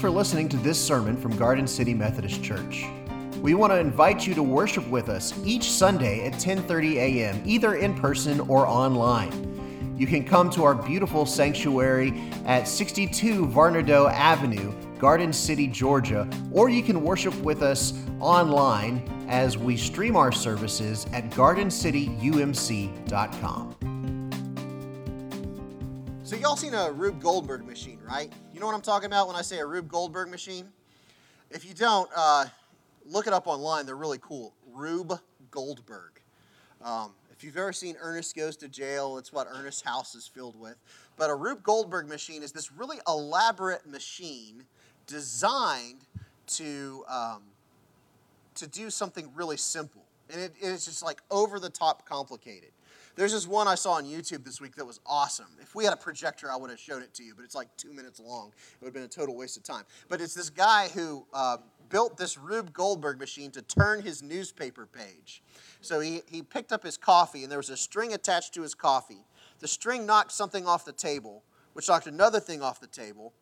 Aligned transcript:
for 0.00 0.10
listening 0.10 0.48
to 0.48 0.56
this 0.56 0.82
sermon 0.82 1.14
from 1.14 1.36
Garden 1.36 1.66
City 1.66 1.92
Methodist 1.92 2.42
Church. 2.42 2.86
We 3.42 3.52
want 3.52 3.70
to 3.70 3.78
invite 3.78 4.26
you 4.26 4.32
to 4.34 4.42
worship 4.42 4.88
with 4.88 5.10
us 5.10 5.34
each 5.44 5.70
Sunday 5.70 6.26
at 6.26 6.32
10:30 6.34 6.96
a.m., 6.96 7.42
either 7.44 7.74
in 7.74 7.92
person 7.94 8.40
or 8.40 8.66
online. 8.66 9.30
You 9.98 10.06
can 10.06 10.24
come 10.24 10.48
to 10.50 10.64
our 10.64 10.74
beautiful 10.74 11.26
sanctuary 11.26 12.18
at 12.46 12.66
62 12.66 13.46
Varnado 13.46 14.10
Avenue, 14.10 14.72
Garden 14.98 15.34
City, 15.34 15.66
Georgia, 15.66 16.26
or 16.50 16.70
you 16.70 16.82
can 16.82 17.02
worship 17.02 17.34
with 17.42 17.62
us 17.62 17.92
online 18.20 19.02
as 19.28 19.58
we 19.58 19.76
stream 19.76 20.16
our 20.16 20.32
services 20.32 21.06
at 21.12 21.28
gardencityumc.com. 21.30 23.76
So 26.22 26.36
y'all 26.36 26.56
seen 26.56 26.74
a 26.74 26.92
Rube 26.92 27.20
Goldberg 27.20 27.66
machine, 27.66 27.98
right? 28.08 28.32
You 28.60 28.66
know 28.66 28.72
what 28.72 28.76
I'm 28.76 28.82
talking 28.82 29.06
about 29.06 29.26
when 29.26 29.36
I 29.36 29.40
say 29.40 29.58
a 29.60 29.64
Rube 29.64 29.88
Goldberg 29.88 30.28
machine? 30.28 30.68
If 31.50 31.64
you 31.64 31.72
don't, 31.72 32.10
uh, 32.14 32.44
look 33.06 33.26
it 33.26 33.32
up 33.32 33.46
online. 33.46 33.86
They're 33.86 33.96
really 33.96 34.18
cool. 34.20 34.52
Rube 34.74 35.18
Goldberg. 35.50 36.20
Um, 36.84 37.12
if 37.32 37.42
you've 37.42 37.56
ever 37.56 37.72
seen 37.72 37.96
Ernest 37.98 38.36
Goes 38.36 38.58
to 38.58 38.68
Jail, 38.68 39.16
it's 39.16 39.32
what 39.32 39.46
Ernest's 39.50 39.80
house 39.80 40.14
is 40.14 40.26
filled 40.26 40.60
with. 40.60 40.76
But 41.16 41.30
a 41.30 41.34
Rube 41.34 41.62
Goldberg 41.62 42.06
machine 42.06 42.42
is 42.42 42.52
this 42.52 42.70
really 42.70 42.98
elaborate 43.08 43.86
machine 43.86 44.64
designed 45.06 46.04
to, 46.48 47.02
um, 47.08 47.40
to 48.56 48.66
do 48.66 48.90
something 48.90 49.30
really 49.34 49.56
simple. 49.56 50.04
And 50.28 50.38
it, 50.38 50.52
it's 50.60 50.84
just 50.84 51.02
like 51.02 51.22
over 51.30 51.60
the 51.60 51.70
top 51.70 52.04
complicated. 52.04 52.72
There's 53.16 53.32
this 53.32 53.46
one 53.46 53.68
I 53.68 53.74
saw 53.74 53.92
on 53.92 54.04
YouTube 54.04 54.44
this 54.44 54.60
week 54.60 54.76
that 54.76 54.84
was 54.84 55.00
awesome. 55.04 55.46
If 55.60 55.74
we 55.74 55.84
had 55.84 55.92
a 55.92 55.96
projector, 55.96 56.50
I 56.50 56.56
would 56.56 56.70
have 56.70 56.78
showed 56.78 57.02
it 57.02 57.12
to 57.14 57.22
you, 57.22 57.34
but 57.34 57.44
it's 57.44 57.54
like 57.54 57.68
two 57.76 57.92
minutes 57.92 58.20
long. 58.20 58.48
It 58.48 58.80
would 58.80 58.86
have 58.86 58.94
been 58.94 59.02
a 59.02 59.08
total 59.08 59.36
waste 59.36 59.56
of 59.56 59.62
time. 59.62 59.84
But 60.08 60.20
it's 60.20 60.34
this 60.34 60.48
guy 60.48 60.88
who 60.88 61.26
uh, 61.34 61.58
built 61.88 62.16
this 62.16 62.38
Rube 62.38 62.72
Goldberg 62.72 63.18
machine 63.18 63.50
to 63.52 63.62
turn 63.62 64.00
his 64.00 64.22
newspaper 64.22 64.86
page. 64.86 65.42
So 65.80 66.00
he, 66.00 66.22
he 66.26 66.42
picked 66.42 66.72
up 66.72 66.82
his 66.82 66.96
coffee, 66.96 67.42
and 67.42 67.50
there 67.50 67.58
was 67.58 67.70
a 67.70 67.76
string 67.76 68.14
attached 68.14 68.54
to 68.54 68.62
his 68.62 68.74
coffee. 68.74 69.24
The 69.58 69.68
string 69.68 70.06
knocked 70.06 70.32
something 70.32 70.66
off 70.66 70.84
the 70.84 70.92
table, 70.92 71.42
which 71.74 71.88
knocked 71.88 72.06
another 72.06 72.40
thing 72.40 72.62
off 72.62 72.80
the 72.80 72.86
table, 72.86 73.32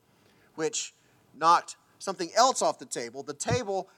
which 0.54 0.94
knocked 1.36 1.76
something 1.98 2.30
else 2.36 2.62
off 2.62 2.78
the 2.78 2.86
table. 2.86 3.22
The 3.22 3.34
table, 3.34 3.88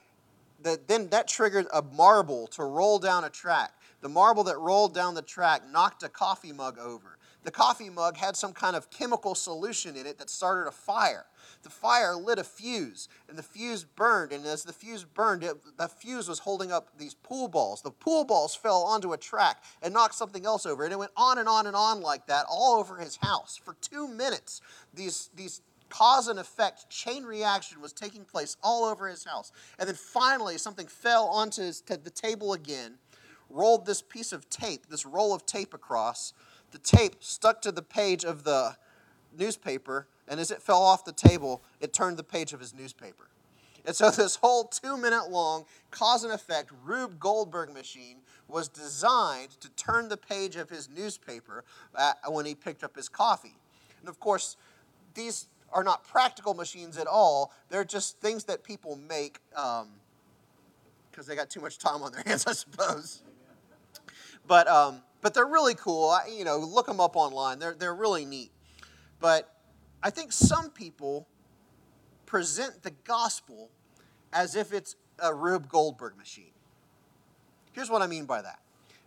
that 0.63 0.89
then 0.89 1.09
that 1.09 1.29
triggered 1.29 1.67
a 1.73 1.83
marble 1.83 2.47
to 2.49 2.65
roll 2.65 2.99
down 2.99 3.25
a 3.25 3.31
track. 3.31 3.73
The 4.01 4.09
marble 4.09 4.45
that 4.45 4.59
rolled 4.59 4.95
down 4.95 5.15
the 5.15 5.23
track 5.23 5.63
knocked 5.71 6.03
a 6.03 6.09
coffee 6.09 6.53
mug 6.53 6.79
over. 6.79 7.19
The 7.43 7.51
coffee 7.51 7.89
mug 7.89 8.19
had 8.19 8.37
some 8.37 8.53
kind 8.53 8.77
of 8.77 8.91
chemical 8.91 9.35
solution 9.35 9.97
in 9.97 10.07
it 10.07 10.19
that 10.19 10.29
started 10.29 10.69
a 10.69 10.73
fire. 10.73 11.25
The 11.63 11.71
fire 11.71 12.15
lit 12.15 12.39
a 12.39 12.45
fuse, 12.45 13.09
and 13.29 13.39
the 13.39 13.43
fuse 13.43 13.83
burned. 13.83 14.33
And 14.33 14.45
as 14.45 14.63
the 14.63 14.75
fuse 14.75 15.05
burned, 15.05 15.43
it, 15.43 15.57
the 15.79 15.89
fuse 15.89 16.29
was 16.29 16.41
holding 16.41 16.71
up 16.71 16.89
these 16.99 17.15
pool 17.15 17.49
balls. 17.49 17.81
The 17.81 17.91
pool 17.91 18.25
balls 18.25 18.55
fell 18.55 18.83
onto 18.83 19.15
a 19.15 19.17
track 19.17 19.65
and 19.83 19.95
knocked 19.95 20.15
something 20.15 20.45
else 20.45 20.67
over. 20.67 20.85
And 20.85 20.93
it 20.93 20.99
went 20.99 21.13
on 21.17 21.39
and 21.39 21.49
on 21.49 21.67
and 21.67 21.75
on 21.77 22.03
like 22.03 22.27
that 22.27 22.45
all 22.49 22.79
over 22.79 22.99
his 22.99 23.17
house. 23.17 23.59
For 23.63 23.75
two 23.81 24.07
minutes, 24.07 24.61
these, 24.93 25.31
these 25.35 25.63
cause 25.89 26.29
and 26.29 26.39
effect 26.39 26.91
chain 26.91 27.25
reaction 27.25 27.81
was 27.81 27.95
taking 27.95 28.25
place 28.25 28.57
all 28.63 28.85
over 28.85 29.09
his 29.09 29.25
house. 29.25 29.51
And 29.79 29.89
then 29.89 29.97
finally, 29.97 30.59
something 30.59 30.87
fell 30.87 31.27
onto 31.27 31.63
his, 31.63 31.81
the 31.81 32.11
table 32.11 32.53
again 32.53 32.99
rolled 33.51 33.87
this 33.87 34.03
piece 34.03 34.33
of 34.33 34.49
tape, 34.49 34.87
this 34.89 35.05
roll 35.05 35.35
of 35.35 35.47
tape 35.47 35.75
across. 35.75 36.33
The 36.71 36.79
tape 36.79 37.17
stuck 37.21 37.61
to 37.63 37.73
the 37.73 37.83
page 37.83 38.25
of 38.25 38.45
the 38.45 38.77
newspaper, 39.37 40.07
and 40.29 40.39
as 40.39 40.51
it 40.51 40.63
fell 40.63 40.83
off 40.83 41.05
the 41.05 41.13
table, 41.13 41.63
it 41.81 41.93
turned 41.93 42.17
the 42.17 42.25
page 42.25 42.53
of 42.53 42.61
his 42.61 42.75
newspaper. 42.75 43.29
And 43.87 43.95
so, 43.97 44.11
this 44.11 44.37
whole 44.37 44.65
two 44.65 44.97
minute 44.97 45.31
long 45.31 45.65
cause 45.91 46.25
and 46.25 46.33
effect 46.33 46.71
Rube 46.85 47.19
Goldberg 47.19 47.73
machine 47.73 48.19
was 48.49 48.69
designed 48.69 49.51
to 49.61 49.69
turn 49.71 50.09
the 50.09 50.17
page 50.17 50.57
of 50.57 50.71
his 50.71 50.89
newspaper 50.89 51.65
when 52.29 52.47
he 52.47 52.55
picked 52.55 52.83
up 52.85 52.97
his 52.97 53.09
coffee. 53.09 53.57
And 54.01 54.09
of 54.09 54.19
course, 54.21 54.57
these 55.15 55.47
are 55.73 55.85
not 55.85 56.05
practical 56.05 56.55
machines 56.55 56.99
at 56.99 57.07
all. 57.07 57.53
They're 57.69 57.85
just 57.85 58.19
things 58.21 58.45
that 58.45 58.65
people 58.65 58.97
make 58.97 59.39
because 59.51 59.83
um, 59.83 59.89
they 61.27 61.37
got 61.37 61.49
too 61.49 61.61
much 61.61 61.79
time 61.79 62.03
on 62.03 62.13
their 62.13 62.23
hands, 62.27 62.47
I 62.47 62.53
suppose. 62.53 63.23
But, 64.51 64.67
um, 64.67 65.03
but 65.21 65.33
they're 65.33 65.47
really 65.47 65.77
cool. 65.77 66.11
I, 66.11 66.27
you 66.37 66.43
know, 66.45 66.59
look 66.59 66.87
them 66.87 66.99
up 66.99 67.15
online. 67.15 67.61
They're, 67.61 67.73
they're 67.73 67.95
really 67.95 68.25
neat. 68.25 68.51
But 69.21 69.49
I 70.03 70.11
think 70.11 70.33
some 70.33 70.71
people 70.71 71.29
present 72.27 72.83
the 72.83 72.91
gospel 73.05 73.71
as 74.33 74.57
if 74.57 74.73
it's 74.73 74.97
a 75.21 75.33
Rube 75.33 75.69
Goldberg 75.69 76.17
machine. 76.19 76.51
Here's 77.75 77.89
what 77.89 78.03
I 78.03 78.09
mean 78.09 78.25
by 78.25 78.43
that. 78.43 78.59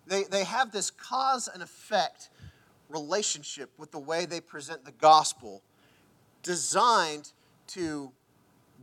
They, 0.07 0.23
they 0.23 0.45
have 0.45 0.71
this 0.71 0.89
cause 0.89 1.49
and 1.53 1.61
effect 1.61 2.29
relationship 2.87 3.69
with 3.77 3.91
the 3.91 3.99
way 3.99 4.25
they 4.25 4.39
present 4.39 4.85
the 4.85 4.93
gospel 4.93 5.61
designed 6.41 7.33
to 7.67 8.13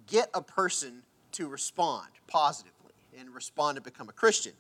get 0.07 0.29
a 0.35 0.43
person 0.43 1.05
to 1.33 1.49
respond 1.49 2.09
positively 2.27 2.93
and 3.19 3.35
respond 3.35 3.77
to 3.77 3.81
become 3.81 4.11
a 4.11 4.13
Christian. 4.13 4.53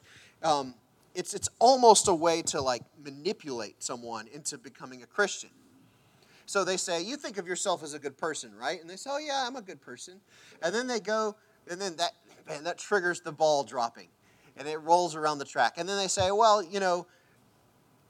Um, 0.42 0.72
it's, 1.14 1.34
it's 1.34 1.48
almost 1.58 2.08
a 2.08 2.14
way 2.14 2.42
to 2.42 2.60
like 2.60 2.82
manipulate 3.02 3.82
someone 3.82 4.28
into 4.28 4.58
becoming 4.58 5.02
a 5.02 5.06
Christian. 5.06 5.50
So 6.46 6.64
they 6.64 6.76
say, 6.76 7.02
You 7.02 7.16
think 7.16 7.38
of 7.38 7.46
yourself 7.46 7.82
as 7.82 7.94
a 7.94 7.98
good 7.98 8.18
person, 8.18 8.54
right? 8.54 8.80
And 8.80 8.88
they 8.88 8.96
say, 8.96 9.10
Oh, 9.12 9.18
yeah, 9.18 9.44
I'm 9.46 9.56
a 9.56 9.62
good 9.62 9.80
person. 9.80 10.20
And 10.62 10.74
then 10.74 10.86
they 10.86 11.00
go, 11.00 11.36
and 11.70 11.80
then 11.80 11.96
that, 11.96 12.12
that 12.64 12.78
triggers 12.78 13.20
the 13.20 13.32
ball 13.32 13.62
dropping 13.64 14.08
and 14.56 14.66
it 14.66 14.78
rolls 14.78 15.14
around 15.14 15.38
the 15.38 15.44
track. 15.44 15.74
And 15.76 15.88
then 15.88 15.96
they 15.96 16.08
say, 16.08 16.30
Well, 16.30 16.62
you 16.62 16.80
know, 16.80 17.06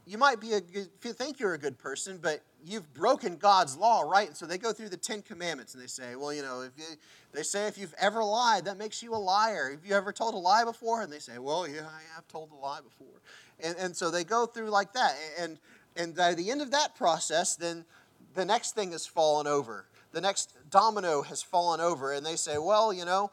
you 0.06 0.18
might 0.18 0.40
be 0.40 0.54
a 0.54 0.60
good, 0.60 0.88
think 1.00 1.38
you're 1.38 1.54
a 1.54 1.58
good 1.58 1.78
person, 1.78 2.18
but 2.20 2.40
you've 2.66 2.92
broken 2.94 3.36
God's 3.36 3.76
law, 3.76 4.02
right? 4.02 4.26
And 4.26 4.36
so 4.36 4.46
they 4.46 4.58
go 4.58 4.72
through 4.72 4.90
the 4.90 4.96
Ten 4.96 5.22
Commandments 5.22 5.74
and 5.74 5.82
they 5.82 5.86
say, 5.86 6.16
well, 6.16 6.32
you 6.32 6.42
know, 6.42 6.62
if 6.62 6.72
you, 6.76 6.84
they 7.32 7.42
say 7.42 7.66
if 7.66 7.78
you've 7.78 7.94
ever 7.98 8.22
lied, 8.22 8.64
that 8.66 8.78
makes 8.78 9.02
you 9.02 9.14
a 9.14 9.16
liar. 9.16 9.70
Have 9.70 9.84
you 9.84 9.94
ever 9.94 10.12
told 10.12 10.34
a 10.34 10.38
lie 10.38 10.64
before? 10.64 11.02
And 11.02 11.12
they 11.12 11.18
say, 11.18 11.38
well, 11.38 11.66
yeah, 11.66 11.80
I 11.82 12.14
have 12.14 12.26
told 12.28 12.50
a 12.52 12.54
lie 12.54 12.80
before. 12.80 13.20
And, 13.62 13.76
and 13.78 13.96
so 13.96 14.10
they 14.10 14.24
go 14.24 14.46
through 14.46 14.70
like 14.70 14.92
that. 14.92 15.16
And, 15.38 15.58
and 15.96 16.14
by 16.14 16.34
the 16.34 16.50
end 16.50 16.62
of 16.62 16.70
that 16.72 16.94
process, 16.96 17.56
then 17.56 17.84
the 18.34 18.44
next 18.44 18.74
thing 18.74 18.92
has 18.92 19.06
fallen 19.06 19.46
over. 19.46 19.86
The 20.12 20.20
next 20.20 20.56
domino 20.70 21.22
has 21.22 21.42
fallen 21.42 21.80
over. 21.80 22.12
And 22.12 22.24
they 22.24 22.36
say, 22.36 22.58
well, 22.58 22.92
you 22.92 23.04
know, 23.04 23.30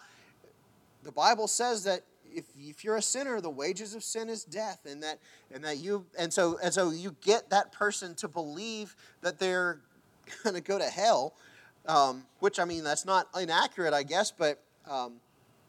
the 1.03 1.11
Bible 1.11 1.47
says 1.47 1.83
that 1.85 2.01
if, 2.37 2.45
if 2.55 2.83
you're 2.83 2.97
a 2.97 3.01
sinner, 3.01 3.41
the 3.41 3.49
wages 3.49 3.95
of 3.95 4.03
sin 4.03 4.29
is 4.29 4.43
death, 4.43 4.85
and 4.85 5.01
that 5.01 5.17
and 5.53 5.63
that 5.63 5.77
you 5.77 6.05
and 6.17 6.31
so 6.31 6.59
and 6.63 6.71
so 6.71 6.91
you 6.91 7.15
get 7.21 7.49
that 7.49 7.71
person 7.71 8.13
to 8.15 8.27
believe 8.27 8.95
that 9.21 9.39
they're 9.39 9.79
to 10.43 10.61
go 10.61 10.77
to 10.77 10.85
hell, 10.85 11.33
um, 11.87 12.23
which 12.39 12.59
I 12.59 12.65
mean 12.65 12.83
that's 12.83 13.05
not 13.05 13.27
inaccurate, 13.39 13.93
I 13.93 14.03
guess, 14.03 14.29
but 14.31 14.61
um, 14.89 15.13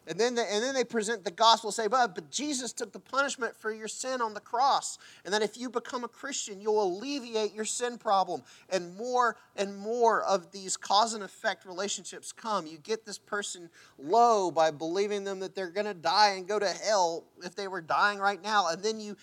and 0.09 0.19
then, 0.19 0.39
and 0.39 0.63
then 0.63 0.73
they 0.73 0.83
present 0.83 1.23
the 1.23 1.29
gospel, 1.29 1.71
say, 1.71 1.87
but, 1.87 2.15
but 2.15 2.31
Jesus 2.31 2.73
took 2.73 2.91
the 2.91 2.99
punishment 2.99 3.55
for 3.55 3.71
your 3.71 3.87
sin 3.87 4.21
on 4.21 4.33
the 4.33 4.39
cross. 4.39 4.97
And 5.23 5.31
that 5.35 5.43
if 5.43 5.55
you 5.55 5.69
become 5.69 6.03
a 6.03 6.07
Christian, 6.07 6.59
you'll 6.59 6.81
alleviate 6.81 7.53
your 7.53 7.63
sin 7.63 7.99
problem. 7.99 8.41
And 8.71 8.97
more 8.97 9.37
and 9.55 9.77
more 9.77 10.23
of 10.23 10.51
these 10.51 10.77
cause 10.77 11.13
and 11.13 11.23
effect 11.23 11.63
relationships 11.63 12.31
come. 12.31 12.65
You 12.65 12.79
get 12.79 13.05
this 13.05 13.19
person 13.19 13.69
low 13.99 14.49
by 14.49 14.71
believing 14.71 15.25
them 15.25 15.41
that 15.41 15.53
they're 15.53 15.69
going 15.69 15.85
to 15.85 15.93
die 15.93 16.33
and 16.37 16.47
go 16.47 16.57
to 16.57 16.67
hell 16.67 17.25
if 17.43 17.53
they 17.55 17.67
were 17.67 17.81
dying 17.81 18.17
right 18.17 18.41
now. 18.41 18.69
And 18.69 18.81
then 18.81 18.99
you 18.99 19.15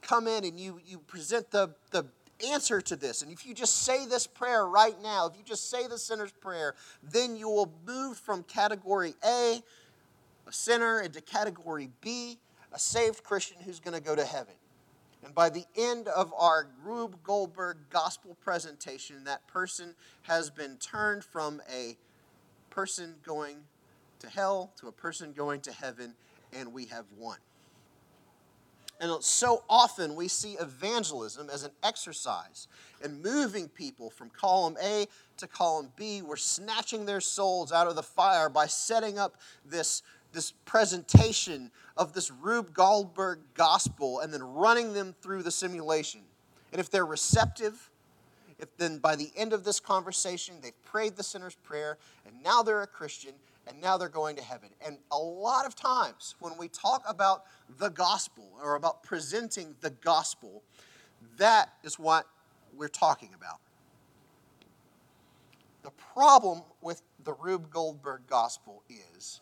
come 0.00 0.28
in 0.28 0.44
and 0.44 0.60
you, 0.60 0.80
you 0.86 0.98
present 0.98 1.50
the, 1.50 1.74
the 1.90 2.06
answer 2.52 2.80
to 2.80 2.94
this. 2.94 3.22
And 3.22 3.32
if 3.32 3.44
you 3.44 3.52
just 3.52 3.82
say 3.82 4.06
this 4.06 4.28
prayer 4.28 4.64
right 4.64 4.94
now, 5.02 5.26
if 5.26 5.36
you 5.36 5.42
just 5.44 5.70
say 5.70 5.88
the 5.88 5.98
sinner's 5.98 6.30
prayer, 6.30 6.76
then 7.02 7.36
you 7.36 7.48
will 7.48 7.72
move 7.84 8.16
from 8.16 8.44
category 8.44 9.14
A 9.24 9.60
a 10.46 10.52
sinner 10.52 11.00
into 11.00 11.20
category 11.20 11.90
B, 12.00 12.38
a 12.72 12.78
saved 12.78 13.22
Christian 13.22 13.58
who's 13.64 13.80
going 13.80 13.94
to 13.94 14.02
go 14.02 14.14
to 14.14 14.24
heaven. 14.24 14.54
And 15.24 15.34
by 15.34 15.48
the 15.48 15.64
end 15.76 16.08
of 16.08 16.34
our 16.38 16.68
Rube 16.84 17.16
Goldberg 17.22 17.78
gospel 17.88 18.36
presentation, 18.42 19.24
that 19.24 19.46
person 19.46 19.94
has 20.22 20.50
been 20.50 20.76
turned 20.76 21.24
from 21.24 21.62
a 21.72 21.96
person 22.68 23.14
going 23.24 23.56
to 24.18 24.28
hell 24.28 24.72
to 24.80 24.88
a 24.88 24.92
person 24.92 25.32
going 25.32 25.60
to 25.62 25.72
heaven, 25.72 26.14
and 26.52 26.72
we 26.72 26.86
have 26.86 27.06
won. 27.16 27.38
And 29.00 29.22
so 29.24 29.64
often 29.68 30.14
we 30.14 30.28
see 30.28 30.52
evangelism 30.60 31.50
as 31.50 31.64
an 31.64 31.72
exercise 31.82 32.68
in 33.02 33.22
moving 33.22 33.68
people 33.68 34.08
from 34.10 34.30
column 34.30 34.76
A 34.82 35.06
to 35.38 35.46
column 35.46 35.90
B. 35.96 36.22
We're 36.22 36.36
snatching 36.36 37.04
their 37.04 37.20
souls 37.20 37.72
out 37.72 37.88
of 37.88 37.96
the 37.96 38.02
fire 38.02 38.48
by 38.48 38.66
setting 38.66 39.18
up 39.18 39.36
this 39.64 40.02
this 40.34 40.52
presentation 40.66 41.70
of 41.96 42.12
this 42.12 42.30
Rube 42.30 42.74
Goldberg 42.74 43.38
gospel 43.54 44.20
and 44.20 44.34
then 44.34 44.42
running 44.42 44.92
them 44.92 45.14
through 45.22 45.42
the 45.42 45.50
simulation. 45.50 46.20
And 46.72 46.80
if 46.80 46.90
they're 46.90 47.06
receptive, 47.06 47.90
if 48.58 48.76
then 48.76 48.98
by 48.98 49.16
the 49.16 49.30
end 49.36 49.52
of 49.52 49.64
this 49.64 49.80
conversation, 49.80 50.56
they've 50.60 50.84
prayed 50.84 51.16
the 51.16 51.22
sinner's 51.22 51.54
prayer, 51.54 51.98
and 52.26 52.42
now 52.42 52.62
they're 52.62 52.82
a 52.82 52.86
Christian, 52.86 53.32
and 53.66 53.80
now 53.80 53.96
they're 53.96 54.08
going 54.08 54.36
to 54.36 54.42
heaven. 54.42 54.68
And 54.84 54.98
a 55.10 55.18
lot 55.18 55.66
of 55.66 55.74
times 55.74 56.34
when 56.40 56.56
we 56.58 56.68
talk 56.68 57.02
about 57.08 57.44
the 57.78 57.88
gospel 57.88 58.44
or 58.62 58.74
about 58.74 59.02
presenting 59.02 59.74
the 59.80 59.90
gospel, 59.90 60.62
that 61.38 61.72
is 61.82 61.98
what 61.98 62.26
we're 62.76 62.88
talking 62.88 63.30
about. 63.34 63.60
The 65.82 65.92
problem 66.14 66.62
with 66.80 67.02
the 67.24 67.34
Rube 67.34 67.70
Goldberg 67.70 68.22
gospel 68.26 68.82
is 68.88 69.40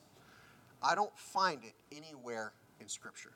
I 0.82 0.94
don't 0.94 1.17
find 1.17 1.62
it 1.64 1.75
anywhere 1.96 2.52
in 2.81 2.88
Scripture. 2.88 3.32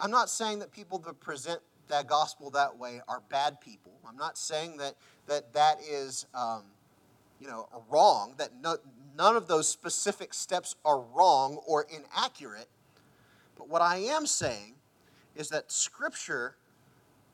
I'm 0.00 0.10
not 0.10 0.30
saying 0.30 0.60
that 0.60 0.72
people 0.72 0.98
that 1.00 1.20
present 1.20 1.60
that 1.88 2.06
gospel 2.06 2.50
that 2.50 2.78
way 2.78 3.00
are 3.08 3.22
bad 3.28 3.60
people. 3.60 3.92
I'm 4.08 4.16
not 4.16 4.38
saying 4.38 4.78
that 4.78 4.94
that, 5.26 5.52
that 5.52 5.78
is, 5.88 6.26
um, 6.34 6.62
you 7.40 7.46
know, 7.46 7.68
wrong, 7.90 8.34
that 8.38 8.50
no, 8.60 8.76
none 9.16 9.36
of 9.36 9.46
those 9.46 9.68
specific 9.68 10.34
steps 10.34 10.74
are 10.84 11.00
wrong 11.00 11.58
or 11.66 11.86
inaccurate. 11.90 12.68
But 13.56 13.68
what 13.68 13.82
I 13.82 13.98
am 13.98 14.26
saying 14.26 14.74
is 15.36 15.50
that 15.50 15.70
Scripture 15.70 16.56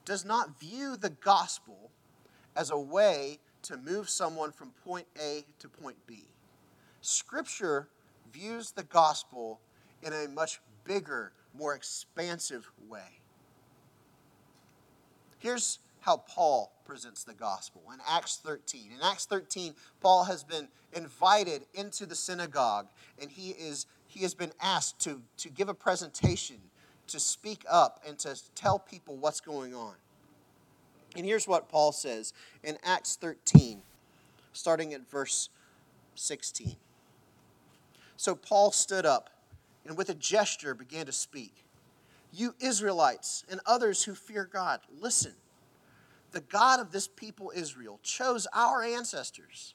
does 0.05 0.25
not 0.25 0.59
view 0.59 0.97
the 0.97 1.11
gospel 1.11 1.91
as 2.57 2.71
a 2.71 2.79
way 2.79 3.39
to 3.63 3.77
move 3.77 4.09
someone 4.09 4.53
from 4.53 4.73
point 4.85 5.07
A 5.21 5.45
to 5.59 5.69
point 5.69 5.97
B. 6.07 6.25
Scripture 7.01 7.89
views 8.33 8.71
the 8.71 8.83
gospel 8.85 9.61
in 10.03 10.13
a 10.13 10.29
much 10.29 10.61
bigger, 10.85 11.33
more 11.57 11.75
expansive 11.75 12.71
way. 12.89 13.21
Here's 15.39 15.79
how 16.01 16.19
Paul 16.19 16.73
presents 16.85 17.25
the 17.25 17.35
gospel 17.35 17.83
in 17.93 18.01
Acts 18.09 18.41
13. 18.43 18.93
In 18.95 19.03
Acts 19.03 19.27
13, 19.27 19.75
Paul 20.01 20.25
has 20.25 20.43
been 20.43 20.69
invited 20.95 21.67
into 21.75 22.07
the 22.07 22.15
synagogue 22.15 22.89
and 23.21 23.31
he 23.31 23.51
is 23.51 23.87
he 24.09 24.21
has 24.21 24.35
been 24.35 24.53
asked 24.61 25.01
to, 25.01 25.21
to 25.37 25.51
give 25.51 25.69
a 25.69 25.75
presentation, 25.75 26.57
to 27.09 27.21
speak 27.21 27.63
up, 27.71 28.03
and 28.09 28.19
to 28.21 28.35
tell 28.55 28.79
people 28.79 29.17
what's 29.17 29.41
going 29.41 29.75
on. 29.75 29.95
And 31.15 31.27
here's 31.27 31.47
what 31.47 31.69
Paul 31.69 31.93
says 31.93 32.33
in 32.65 32.79
Acts 32.83 33.17
13, 33.17 33.83
starting 34.55 34.95
at 34.95 35.09
verse 35.11 35.51
16. 36.15 36.77
So 38.19 38.35
Paul 38.35 38.73
stood 38.73 39.07
up 39.07 39.31
and 39.87 39.97
with 39.97 40.11
a 40.11 40.15
gesture 40.15 40.75
began 40.75 41.07
to 41.07 41.13
speak. 41.13 41.65
You 42.33 42.53
Israelites 42.59 43.45
and 43.49 43.61
others 43.65 44.03
who 44.03 44.15
fear 44.15 44.45
God, 44.45 44.81
listen. 45.01 45.33
The 46.33 46.41
God 46.41 46.81
of 46.81 46.91
this 46.91 47.07
people, 47.07 47.53
Israel, 47.55 48.01
chose 48.03 48.49
our 48.53 48.83
ancestors 48.83 49.75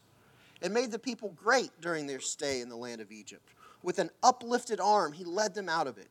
and 0.62 0.74
made 0.74 0.92
the 0.92 1.00
people 1.00 1.30
great 1.30 1.72
during 1.80 2.06
their 2.06 2.20
stay 2.20 2.60
in 2.60 2.68
the 2.68 2.76
land 2.76 3.00
of 3.00 3.14
Egypt. 3.14 3.54
With 3.82 3.98
an 3.98 4.10
uplifted 4.22 4.82
arm, 4.82 5.14
he 5.14 5.24
led 5.24 5.56
them 5.56 5.70
out 5.70 5.88
of 5.88 5.98
it. 5.98 6.10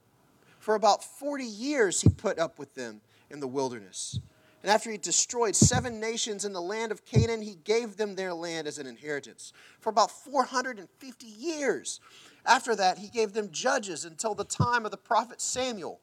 For 0.58 0.74
about 0.74 1.04
40 1.04 1.44
years, 1.44 2.00
he 2.00 2.08
put 2.08 2.38
up 2.38 2.58
with 2.58 2.74
them 2.74 3.02
in 3.30 3.40
the 3.40 3.46
wilderness. 3.46 4.18
And 4.62 4.70
after 4.70 4.90
he 4.90 4.98
destroyed 4.98 5.56
seven 5.56 5.98
nations 5.98 6.44
in 6.44 6.52
the 6.52 6.60
land 6.60 6.92
of 6.92 7.04
Canaan, 7.04 7.42
he 7.42 7.58
gave 7.64 7.96
them 7.96 8.14
their 8.14 8.32
land 8.32 8.68
as 8.68 8.78
an 8.78 8.86
inheritance. 8.86 9.52
For 9.80 9.90
about 9.90 10.10
450 10.10 11.26
years. 11.26 12.00
After 12.46 12.76
that, 12.76 12.98
he 12.98 13.08
gave 13.08 13.32
them 13.32 13.50
judges 13.50 14.04
until 14.04 14.34
the 14.34 14.44
time 14.44 14.84
of 14.84 14.92
the 14.92 14.96
prophet 14.96 15.40
Samuel. 15.40 16.00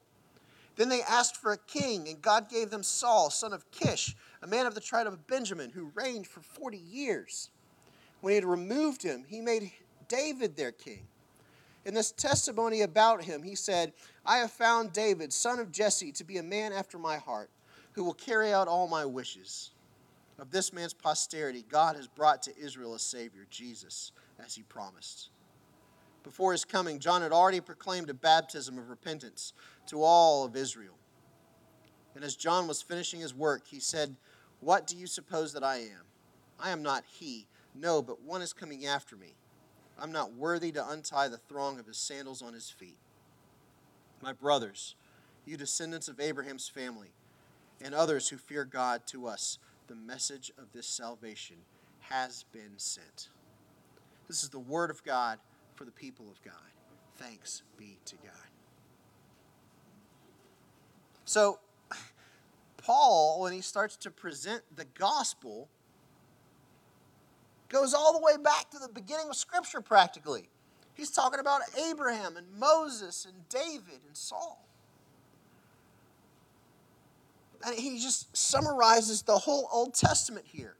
Then 0.76 0.88
they 0.88 1.02
asked 1.02 1.36
for 1.36 1.52
a 1.52 1.58
king, 1.58 2.08
and 2.08 2.22
God 2.22 2.48
gave 2.48 2.70
them 2.70 2.82
Saul, 2.82 3.30
son 3.30 3.52
of 3.52 3.70
Kish, 3.70 4.16
a 4.42 4.46
man 4.46 4.66
of 4.66 4.74
the 4.74 4.80
tribe 4.80 5.06
of 5.06 5.26
Benjamin, 5.26 5.70
who 5.70 5.92
reigned 5.94 6.26
for 6.26 6.40
40 6.40 6.78
years. 6.78 7.50
When 8.20 8.32
he 8.32 8.36
had 8.36 8.44
removed 8.44 9.02
him, 9.02 9.24
he 9.26 9.40
made 9.40 9.72
David 10.08 10.56
their 10.56 10.72
king. 10.72 11.06
In 11.84 11.94
this 11.94 12.12
testimony 12.12 12.82
about 12.82 13.24
him, 13.24 13.42
he 13.42 13.54
said, 13.54 13.92
I 14.24 14.38
have 14.38 14.50
found 14.50 14.92
David, 14.92 15.32
son 15.32 15.58
of 15.58 15.72
Jesse, 15.72 16.12
to 16.12 16.24
be 16.24 16.36
a 16.36 16.42
man 16.42 16.72
after 16.72 16.98
my 16.98 17.16
heart, 17.16 17.50
who 17.92 18.04
will 18.04 18.14
carry 18.14 18.52
out 18.52 18.68
all 18.68 18.88
my 18.88 19.04
wishes. 19.04 19.70
Of 20.38 20.50
this 20.50 20.72
man's 20.72 20.94
posterity, 20.94 21.64
God 21.68 21.96
has 21.96 22.06
brought 22.06 22.42
to 22.42 22.56
Israel 22.56 22.94
a 22.94 22.98
Savior, 22.98 23.46
Jesus, 23.50 24.12
as 24.42 24.54
he 24.54 24.62
promised. 24.62 25.28
Before 26.22 26.52
his 26.52 26.64
coming, 26.64 26.98
John 26.98 27.22
had 27.22 27.32
already 27.32 27.60
proclaimed 27.60 28.10
a 28.10 28.14
baptism 28.14 28.78
of 28.78 28.88
repentance 28.88 29.52
to 29.86 30.02
all 30.02 30.44
of 30.44 30.56
Israel. 30.56 30.94
And 32.14 32.24
as 32.24 32.36
John 32.36 32.66
was 32.66 32.82
finishing 32.82 33.20
his 33.20 33.34
work, 33.34 33.66
he 33.66 33.80
said, 33.80 34.16
What 34.60 34.86
do 34.86 34.96
you 34.96 35.06
suppose 35.06 35.52
that 35.52 35.64
I 35.64 35.76
am? 35.76 36.04
I 36.58 36.70
am 36.70 36.82
not 36.82 37.04
he. 37.06 37.46
No, 37.74 38.02
but 38.02 38.22
one 38.22 38.42
is 38.42 38.52
coming 38.52 38.86
after 38.86 39.16
me. 39.16 39.34
I'm 39.98 40.12
not 40.12 40.34
worthy 40.34 40.72
to 40.72 40.88
untie 40.88 41.28
the 41.28 41.36
thong 41.36 41.78
of 41.78 41.86
his 41.86 41.98
sandals 41.98 42.42
on 42.42 42.54
his 42.54 42.70
feet. 42.70 42.98
My 44.22 44.32
brothers, 44.32 44.94
you 45.44 45.56
descendants 45.56 46.08
of 46.08 46.20
Abraham's 46.20 46.68
family, 46.68 47.12
and 47.82 47.94
others 47.94 48.28
who 48.28 48.36
fear 48.36 48.64
God 48.64 49.06
to 49.08 49.26
us, 49.26 49.58
the 49.86 49.94
message 49.94 50.52
of 50.58 50.72
this 50.72 50.86
salvation 50.86 51.56
has 52.00 52.44
been 52.52 52.72
sent. 52.76 53.28
This 54.28 54.42
is 54.42 54.48
the 54.48 54.58
word 54.58 54.90
of 54.90 55.02
God 55.04 55.38
for 55.74 55.84
the 55.84 55.90
people 55.90 56.30
of 56.30 56.42
God. 56.42 56.54
Thanks 57.16 57.62
be 57.76 57.98
to 58.04 58.16
God. 58.16 58.32
So, 61.24 61.58
Paul, 62.76 63.40
when 63.40 63.52
he 63.52 63.60
starts 63.60 63.96
to 63.98 64.10
present 64.10 64.62
the 64.74 64.86
gospel, 64.98 65.68
goes 67.68 67.94
all 67.94 68.12
the 68.12 68.24
way 68.24 68.36
back 68.42 68.70
to 68.70 68.78
the 68.78 68.88
beginning 68.88 69.28
of 69.28 69.36
Scripture 69.36 69.80
practically. 69.80 70.48
He's 70.94 71.10
talking 71.10 71.40
about 71.40 71.62
Abraham 71.88 72.36
and 72.36 72.46
Moses 72.58 73.24
and 73.24 73.48
David 73.48 74.00
and 74.06 74.16
Saul. 74.16 74.66
And 77.64 77.74
he 77.74 77.98
just 77.98 78.34
summarizes 78.36 79.22
the 79.22 79.36
whole 79.36 79.68
Old 79.72 79.94
Testament 79.94 80.46
here. 80.46 80.76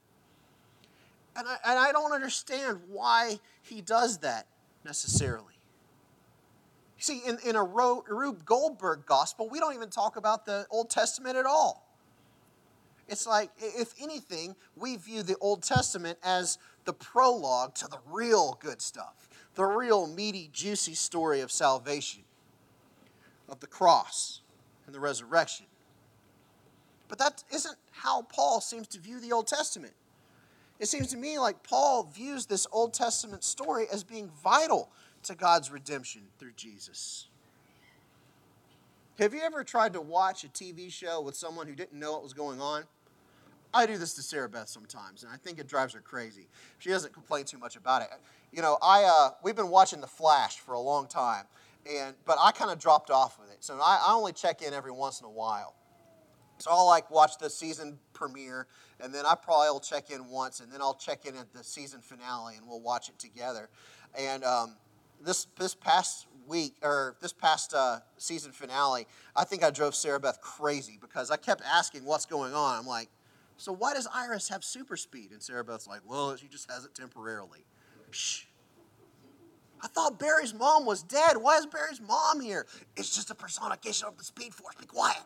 And 1.35 1.47
I, 1.47 1.57
and 1.65 1.79
I 1.79 1.91
don't 1.91 2.11
understand 2.11 2.79
why 2.89 3.39
he 3.61 3.81
does 3.81 4.19
that 4.19 4.47
necessarily. 4.83 5.53
See, 6.97 7.21
in, 7.25 7.37
in 7.45 7.55
a 7.55 7.63
Rube 7.63 8.45
Goldberg 8.45 9.05
gospel, 9.05 9.49
we 9.49 9.59
don't 9.59 9.73
even 9.73 9.89
talk 9.89 10.17
about 10.17 10.45
the 10.45 10.67
Old 10.69 10.89
Testament 10.89 11.35
at 11.35 11.45
all. 11.45 11.87
It's 13.07 13.25
like, 13.25 13.49
if 13.57 13.93
anything, 13.99 14.55
we 14.75 14.97
view 14.97 15.23
the 15.23 15.35
Old 15.37 15.63
Testament 15.63 16.17
as 16.23 16.57
the 16.85 16.93
prologue 16.93 17.73
to 17.75 17.87
the 17.87 17.97
real 18.05 18.57
good 18.61 18.81
stuff, 18.81 19.29
the 19.55 19.65
real 19.65 20.07
meaty, 20.07 20.49
juicy 20.53 20.93
story 20.93 21.41
of 21.41 21.51
salvation, 21.51 22.21
of 23.49 23.59
the 23.59 23.67
cross 23.67 24.41
and 24.85 24.95
the 24.95 24.99
resurrection. 24.99 25.65
But 27.11 27.19
that 27.19 27.43
isn't 27.53 27.75
how 27.91 28.21
Paul 28.21 28.61
seems 28.61 28.87
to 28.87 28.97
view 28.97 29.19
the 29.19 29.33
Old 29.33 29.45
Testament. 29.45 29.91
It 30.79 30.87
seems 30.87 31.07
to 31.07 31.17
me 31.17 31.37
like 31.37 31.61
Paul 31.61 32.03
views 32.03 32.45
this 32.45 32.65
Old 32.71 32.93
Testament 32.93 33.43
story 33.43 33.85
as 33.91 34.01
being 34.01 34.31
vital 34.41 34.89
to 35.23 35.35
God's 35.35 35.69
redemption 35.69 36.21
through 36.39 36.53
Jesus. 36.55 37.27
Have 39.19 39.33
you 39.33 39.41
ever 39.41 39.65
tried 39.65 39.91
to 39.91 39.99
watch 39.99 40.45
a 40.45 40.47
TV 40.47 40.89
show 40.89 41.19
with 41.19 41.35
someone 41.35 41.67
who 41.67 41.75
didn't 41.75 41.99
know 41.99 42.13
what 42.13 42.23
was 42.23 42.31
going 42.31 42.61
on? 42.61 42.85
I 43.73 43.85
do 43.85 43.97
this 43.97 44.13
to 44.13 44.21
Sarah 44.21 44.47
Beth 44.47 44.69
sometimes, 44.69 45.23
and 45.23 45.33
I 45.33 45.35
think 45.35 45.59
it 45.59 45.67
drives 45.67 45.93
her 45.93 45.99
crazy. 45.99 46.47
She 46.79 46.91
doesn't 46.91 47.11
complain 47.11 47.43
too 47.43 47.57
much 47.57 47.75
about 47.75 48.03
it. 48.03 48.07
You 48.53 48.61
know, 48.61 48.77
I 48.81 49.03
uh, 49.03 49.31
we've 49.43 49.55
been 49.55 49.69
watching 49.69 49.99
The 49.99 50.07
Flash 50.07 50.59
for 50.59 50.75
a 50.75 50.79
long 50.79 51.07
time, 51.07 51.43
and 51.85 52.15
but 52.25 52.37
I 52.39 52.53
kind 52.53 52.71
of 52.71 52.79
dropped 52.79 53.11
off 53.11 53.37
with 53.37 53.51
it. 53.51 53.57
So 53.59 53.77
I, 53.81 54.01
I 54.07 54.13
only 54.13 54.31
check 54.31 54.61
in 54.61 54.73
every 54.73 54.93
once 54.93 55.19
in 55.19 55.25
a 55.25 55.29
while. 55.29 55.75
So 56.61 56.69
I'll 56.69 56.85
like 56.85 57.09
watch 57.09 57.37
the 57.39 57.49
season 57.49 57.97
premiere, 58.13 58.67
and 58.99 59.13
then 59.13 59.25
I 59.25 59.33
probably 59.35 59.69
will 59.69 59.79
check 59.79 60.11
in 60.11 60.29
once, 60.29 60.59
and 60.59 60.71
then 60.71 60.79
I'll 60.79 60.93
check 60.93 61.25
in 61.25 61.35
at 61.35 61.51
the 61.53 61.63
season 61.63 62.01
finale, 62.01 62.55
and 62.55 62.67
we'll 62.67 62.81
watch 62.81 63.09
it 63.09 63.17
together. 63.17 63.69
And 64.17 64.43
um, 64.43 64.75
this 65.19 65.47
this 65.57 65.73
past 65.73 66.27
week 66.47 66.75
or 66.83 67.15
this 67.19 67.33
past 67.33 67.73
uh, 67.73 67.99
season 68.17 68.51
finale, 68.51 69.07
I 69.35 69.43
think 69.43 69.63
I 69.63 69.71
drove 69.71 69.95
Sarah 69.95 70.19
Beth 70.19 70.39
crazy 70.39 70.99
because 71.01 71.31
I 71.31 71.37
kept 71.37 71.63
asking 71.65 72.05
what's 72.05 72.27
going 72.27 72.53
on. 72.53 72.77
I'm 72.77 72.85
like, 72.85 73.09
so 73.57 73.71
why 73.71 73.95
does 73.95 74.07
Iris 74.13 74.47
have 74.49 74.63
super 74.63 74.97
speed? 74.97 75.31
And 75.31 75.41
Sarah 75.41 75.63
Beth's 75.63 75.87
like, 75.87 76.01
well, 76.05 76.35
she 76.35 76.47
just 76.47 76.69
has 76.69 76.85
it 76.85 76.93
temporarily. 76.93 77.65
Shh. 78.11 78.43
I 79.83 79.87
thought 79.87 80.19
Barry's 80.19 80.53
mom 80.53 80.85
was 80.85 81.01
dead. 81.01 81.37
Why 81.37 81.57
is 81.57 81.65
Barry's 81.65 82.01
mom 82.01 82.39
here? 82.39 82.67
It's 82.95 83.15
just 83.15 83.31
a 83.31 83.35
personification 83.35 84.07
of 84.07 84.15
the 84.15 84.23
Speed 84.23 84.53
Force. 84.53 84.75
Be 84.75 84.85
quiet. 84.85 85.17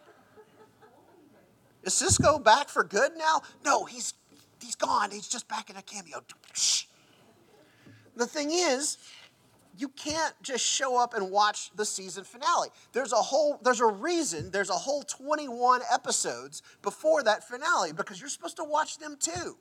Is 1.86 1.94
Cisco 1.94 2.40
back 2.40 2.68
for 2.68 2.84
good 2.84 3.12
now? 3.16 3.42
No, 3.64 3.86
he's 3.86 4.16
he's 4.62 4.76
gone. 4.76 5.12
He's 5.12 5.28
just 5.28 5.48
back 5.48 5.70
in 5.70 5.78
a 5.78 5.82
cameo. 5.82 6.24
Shh. 6.54 6.86
The 8.16 8.26
thing 8.26 8.50
is, 8.52 8.98
you 9.78 9.90
can't 9.90 10.34
just 10.42 10.66
show 10.66 10.98
up 10.98 11.14
and 11.14 11.30
watch 11.30 11.70
the 11.76 11.86
season 11.86 12.24
finale. 12.24 12.70
There's 12.92 13.12
a 13.12 13.18
whole 13.18 13.60
there's 13.64 13.82
a 13.82 13.86
reason, 13.86 14.50
there's 14.52 14.72
a 14.72 14.74
whole 14.74 15.04
21 15.04 15.82
episodes 15.94 16.64
before 16.82 17.22
that 17.24 17.48
finale 17.48 17.94
because 17.94 18.20
you're 18.20 18.30
supposed 18.30 18.58
to 18.58 18.64
watch 18.64 18.98
them 18.98 19.16
too. 19.20 19.58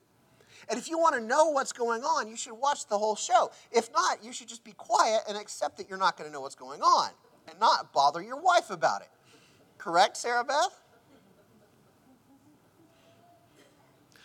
And 0.70 0.78
if 0.78 0.88
you 0.88 0.98
want 0.98 1.14
to 1.16 1.20
know 1.20 1.50
what's 1.50 1.72
going 1.72 2.04
on, 2.04 2.26
you 2.26 2.36
should 2.36 2.54
watch 2.54 2.86
the 2.86 2.96
whole 2.96 3.16
show. 3.16 3.50
If 3.70 3.92
not, 3.92 4.24
you 4.24 4.32
should 4.32 4.48
just 4.48 4.64
be 4.64 4.72
quiet 4.72 5.20
and 5.28 5.36
accept 5.36 5.76
that 5.76 5.90
you're 5.90 5.98
not 5.98 6.16
going 6.16 6.28
to 6.28 6.32
know 6.32 6.40
what's 6.40 6.54
going 6.54 6.80
on 6.80 7.10
and 7.48 7.60
not 7.60 7.92
bother 7.92 8.22
your 8.22 8.40
wife 8.40 8.70
about 8.70 9.02
it. 9.02 9.08
Correct, 9.76 10.16
Sarah 10.16 10.44
Beth? 10.44 10.83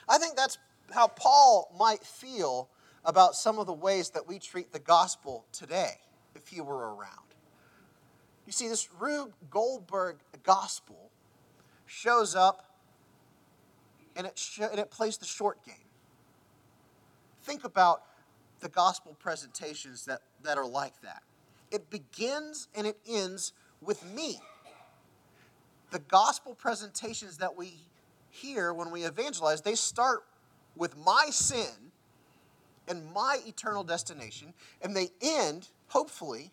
I 0.09 0.17
think 0.17 0.35
that's 0.35 0.57
how 0.91 1.07
Paul 1.07 1.73
might 1.77 2.03
feel 2.03 2.69
about 3.05 3.35
some 3.35 3.59
of 3.59 3.67
the 3.67 3.73
ways 3.73 4.09
that 4.09 4.27
we 4.27 4.39
treat 4.39 4.73
the 4.73 4.79
gospel 4.79 5.45
today 5.53 5.93
if 6.35 6.47
he 6.47 6.61
were 6.61 6.95
around. 6.95 7.29
You 8.45 8.51
see, 8.51 8.67
this 8.67 8.89
Rube 8.99 9.33
Goldberg 9.51 10.17
gospel 10.43 11.11
shows 11.85 12.35
up 12.35 12.65
and 14.15 14.25
it, 14.25 14.37
sh- 14.37 14.59
and 14.59 14.79
it 14.79 14.89
plays 14.89 15.17
the 15.17 15.25
short 15.25 15.63
game. 15.63 15.75
Think 17.43 17.63
about 17.63 18.01
the 18.59 18.69
gospel 18.69 19.15
presentations 19.19 20.05
that, 20.05 20.21
that 20.43 20.57
are 20.57 20.67
like 20.67 20.99
that. 21.01 21.21
It 21.71 21.89
begins 21.89 22.67
and 22.75 22.87
it 22.87 22.97
ends 23.07 23.53
with 23.81 24.03
me. 24.13 24.39
The 25.91 25.99
gospel 25.99 26.55
presentations 26.55 27.37
that 27.37 27.55
we 27.55 27.73
hear 28.29 28.73
when 28.73 28.91
we 28.91 29.03
evangelize, 29.03 29.61
they 29.61 29.75
start 29.75 30.23
with 30.75 30.97
my 30.97 31.27
sin 31.29 31.91
and 32.87 33.11
my 33.13 33.39
eternal 33.45 33.83
destination, 33.83 34.53
and 34.81 34.95
they 34.95 35.09
end, 35.21 35.67
hopefully, 35.87 36.51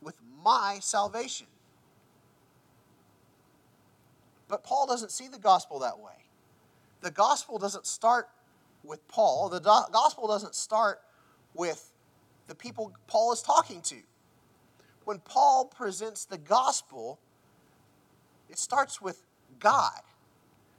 with 0.00 0.16
my 0.42 0.78
salvation. 0.80 1.46
But 4.48 4.64
Paul 4.64 4.86
doesn't 4.86 5.10
see 5.10 5.28
the 5.28 5.38
gospel 5.38 5.78
that 5.80 5.98
way. 5.98 6.12
The 7.00 7.10
gospel 7.10 7.58
doesn't 7.58 7.86
start 7.86 8.28
with 8.82 9.06
Paul, 9.08 9.48
the 9.48 9.60
do- 9.60 9.92
gospel 9.92 10.28
doesn't 10.28 10.54
start 10.54 11.00
with 11.54 11.90
the 12.46 12.54
people 12.54 12.92
Paul 13.06 13.32
is 13.32 13.40
talking 13.40 13.80
to. 13.82 13.96
When 15.04 15.18
Paul 15.20 15.66
presents 15.66 16.24
the 16.24 16.38
gospel, 16.38 17.18
it 18.50 18.58
starts 18.58 19.00
with 19.00 19.22
God 19.58 20.00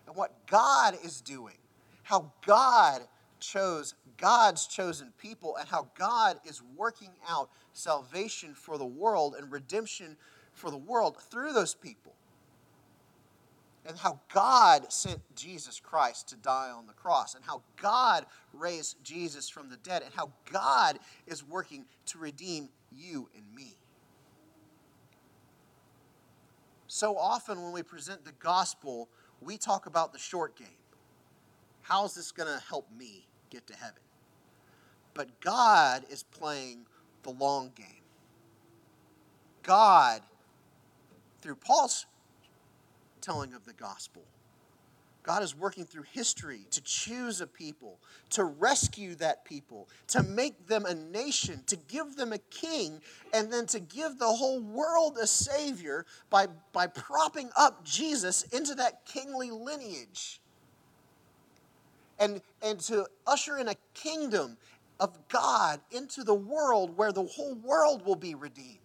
and 0.08 0.16
what 0.16 0.48
God 0.48 0.98
is 1.04 1.22
doing, 1.22 1.58
how 2.04 2.32
God 2.46 3.02
chose 3.40 3.96
God's 4.18 4.68
chosen 4.68 5.12
people, 5.18 5.58
and 5.58 5.68
how 5.68 5.90
God 5.98 6.38
is 6.46 6.62
working 6.78 7.12
out 7.28 7.50
salvation 7.74 8.54
for 8.54 8.78
the 8.78 8.86
world 8.86 9.36
and 9.38 9.52
redemption 9.52 10.16
for 10.54 10.72
the 10.72 10.78
world 10.78 11.18
through 11.30 11.54
those 11.54 11.76
people. 11.76 12.16
And 13.88 13.98
how 13.98 14.20
God 14.34 14.92
sent 14.92 15.20
Jesus 15.36 15.80
Christ 15.80 16.30
to 16.30 16.38
die 16.38 16.72
on 16.72 16.88
the 16.88 16.94
cross, 16.94 17.36
and 17.36 17.44
how 17.44 17.62
God 17.80 18.26
raised 18.52 19.04
Jesus 19.04 19.48
from 19.48 19.70
the 19.70 19.78
dead, 19.78 20.02
and 20.02 20.12
how 20.14 20.32
God 20.52 20.98
is 21.28 21.44
working 21.44 21.86
to 22.08 22.18
redeem 22.18 22.70
you 22.92 23.30
and 23.36 23.44
me. 23.54 23.76
So 26.88 27.18
often, 27.18 27.62
when 27.62 27.74
we 27.74 27.84
present 27.84 28.26
the 28.26 28.32
gospel, 28.40 29.10
we 29.46 29.58
talk 29.58 29.86
about 29.86 30.12
the 30.12 30.20
short 30.20 30.58
game. 30.58 30.68
How's 31.84 32.16
this 32.16 32.32
going 32.32 32.50
to 32.50 32.62
help 32.68 32.88
me 32.98 33.28
get 33.52 33.68
to 33.68 33.76
heaven? 33.76 34.02
But 35.14 35.40
God 35.40 36.04
is 36.10 36.24
playing 36.24 36.88
the 37.22 37.30
long 37.30 37.72
game. 37.76 38.02
God, 39.62 40.22
through 41.42 41.56
Paul's 41.56 42.08
telling 43.22 43.54
of 43.54 43.66
the 43.66 43.74
gospel, 43.74 44.24
God 45.26 45.42
is 45.42 45.56
working 45.56 45.86
through 45.86 46.04
history 46.12 46.68
to 46.70 46.82
choose 46.84 47.42
a 47.42 47.48
people, 47.48 48.00
to 48.30 48.44
rescue 48.44 49.16
that 49.16 49.44
people, 49.44 49.90
to 50.10 50.22
make 50.22 50.68
them 50.68 50.86
a 50.86 50.94
nation, 50.94 51.64
to 51.66 51.76
give 51.76 52.16
them 52.16 52.32
a 52.32 52.38
king, 52.38 53.02
and 53.34 53.52
then 53.52 53.66
to 53.68 53.80
give 53.80 54.20
the 54.20 54.28
whole 54.28 54.62
world 54.62 55.18
a 55.20 55.26
savior 55.26 56.06
by, 56.30 56.46
by 56.74 56.86
propping 56.86 57.50
up 57.58 57.84
Jesus 57.84 58.44
into 58.44 58.76
that 58.76 59.04
kingly 59.06 59.50
lineage. 59.50 60.42
And, 62.20 62.40
and 62.62 62.80
to 62.82 63.08
usher 63.26 63.58
in 63.58 63.68
a 63.68 63.76
kingdom 63.96 64.58
of 65.00 65.28
God 65.28 65.82
into 65.92 66.24
the 66.24 66.36
world 66.36 66.96
where 66.96 67.12
the 67.12 67.24
whole 67.24 67.56
world 67.56 68.06
will 68.06 68.16
be 68.16 68.36
redeemed. 68.36 68.78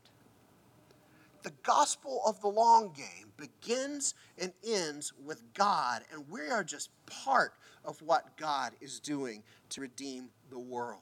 The 1.42 1.52
gospel 1.62 2.22
of 2.26 2.40
the 2.40 2.48
long 2.48 2.92
game 2.96 3.29
begins 3.40 4.14
and 4.38 4.52
ends 4.66 5.12
with 5.24 5.42
God, 5.54 6.02
and 6.12 6.28
we 6.28 6.42
are 6.48 6.62
just 6.62 6.90
part 7.06 7.54
of 7.84 8.00
what 8.02 8.36
God 8.36 8.72
is 8.80 9.00
doing 9.00 9.42
to 9.70 9.80
redeem 9.80 10.28
the 10.50 10.58
world. 10.58 11.00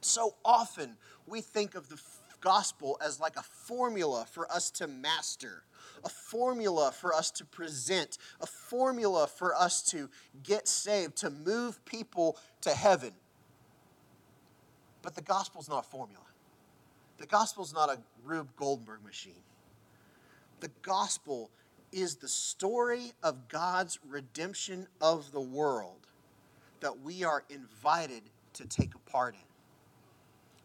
So 0.00 0.36
often 0.44 0.96
we 1.26 1.40
think 1.40 1.74
of 1.74 1.88
the 1.88 2.00
gospel 2.40 2.98
as 3.04 3.20
like 3.20 3.36
a 3.36 3.42
formula 3.42 4.26
for 4.30 4.50
us 4.50 4.70
to 4.70 4.86
master, 4.86 5.64
a 6.04 6.08
formula 6.08 6.92
for 6.92 7.14
us 7.14 7.30
to 7.32 7.44
present, 7.44 8.16
a 8.40 8.46
formula 8.46 9.26
for 9.26 9.54
us 9.54 9.82
to 9.90 10.08
get 10.42 10.66
saved, 10.66 11.16
to 11.16 11.30
move 11.30 11.84
people 11.84 12.38
to 12.62 12.70
heaven. 12.70 13.12
But 15.02 15.14
the 15.14 15.22
gospel's 15.22 15.68
not 15.68 15.84
a 15.84 15.88
formula. 15.88 16.24
The 17.18 17.26
gospel's 17.26 17.74
not 17.74 17.90
a 17.90 17.98
Rube 18.24 18.48
Goldberg 18.56 19.04
machine. 19.04 19.42
The 20.60 20.70
gospel 20.82 21.50
is 21.90 22.16
the 22.16 22.28
story 22.28 23.12
of 23.22 23.48
God's 23.48 23.98
redemption 24.06 24.86
of 25.00 25.32
the 25.32 25.40
world 25.40 26.06
that 26.80 27.00
we 27.00 27.24
are 27.24 27.44
invited 27.48 28.22
to 28.54 28.66
take 28.66 28.94
a 28.94 29.10
part 29.10 29.34
in. 29.34 29.40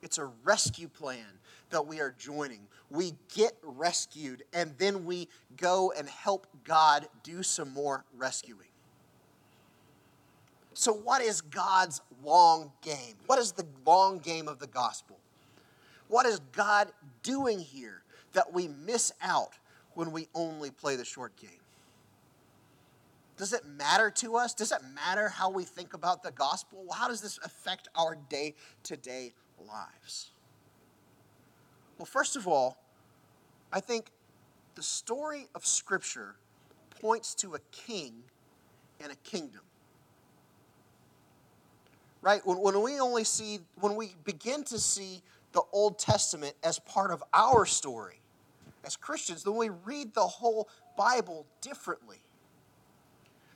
It's 0.01 0.17
a 0.17 0.25
rescue 0.43 0.87
plan 0.87 1.25
that 1.69 1.87
we 1.87 1.99
are 1.99 2.13
joining. 2.17 2.67
We 2.89 3.13
get 3.33 3.53
rescued, 3.63 4.43
and 4.53 4.73
then 4.77 5.05
we 5.05 5.29
go 5.57 5.93
and 5.97 6.07
help 6.07 6.45
God 6.63 7.07
do 7.23 7.41
some 7.41 7.73
more 7.73 8.05
rescuing. 8.15 8.67
So, 10.73 10.93
what 10.93 11.21
is 11.21 11.41
God's 11.41 12.01
long 12.23 12.71
game? 12.81 13.15
What 13.25 13.39
is 13.39 13.53
the 13.53 13.65
long 13.85 14.19
game 14.19 14.47
of 14.47 14.59
the 14.59 14.67
gospel? 14.67 15.17
What 16.09 16.25
is 16.25 16.39
God 16.51 16.91
doing 17.23 17.59
here 17.59 18.03
that 18.33 18.53
we 18.53 18.67
miss 18.67 19.11
out 19.21 19.53
when 19.95 20.11
we 20.11 20.27
only 20.35 20.71
play 20.71 20.95
the 20.95 21.05
short 21.05 21.35
game? 21.35 21.49
Does 23.37 23.51
it 23.51 23.65
matter 23.65 24.09
to 24.11 24.37
us? 24.37 24.53
Does 24.53 24.71
it 24.71 24.79
matter 24.93 25.27
how 25.27 25.49
we 25.49 25.63
think 25.63 25.93
about 25.93 26.23
the 26.23 26.31
gospel? 26.31 26.85
How 26.93 27.07
does 27.07 27.21
this 27.21 27.37
affect 27.43 27.89
our 27.95 28.15
day 28.29 28.55
to 28.83 28.95
day 28.95 29.33
lives? 29.59 30.31
Well, 31.97 32.05
first 32.05 32.35
of 32.35 32.47
all, 32.47 32.77
I 33.73 33.81
think 33.81 34.11
the 34.75 34.83
story 34.83 35.47
of 35.55 35.65
Scripture 35.65 36.35
points 37.01 37.33
to 37.35 37.55
a 37.55 37.59
king 37.71 38.13
and 39.01 39.11
a 39.11 39.15
kingdom 39.15 39.61
right? 42.25 42.41
When, 42.43 42.57
when 42.57 42.81
we 42.81 42.99
only 42.99 43.23
see, 43.23 43.59
when 43.75 43.95
we 43.95 44.15
begin 44.25 44.63
to 44.65 44.79
see 44.79 45.21
the 45.53 45.61
Old 45.71 45.99
Testament 45.99 46.55
as 46.63 46.79
part 46.79 47.11
of 47.11 47.23
our 47.33 47.67
story 47.67 48.19
as 48.85 48.95
Christians, 48.95 49.43
then 49.43 49.55
we 49.55 49.69
read 49.69 50.13
the 50.13 50.21
whole 50.21 50.69
Bible 50.97 51.45
differently. 51.61 52.21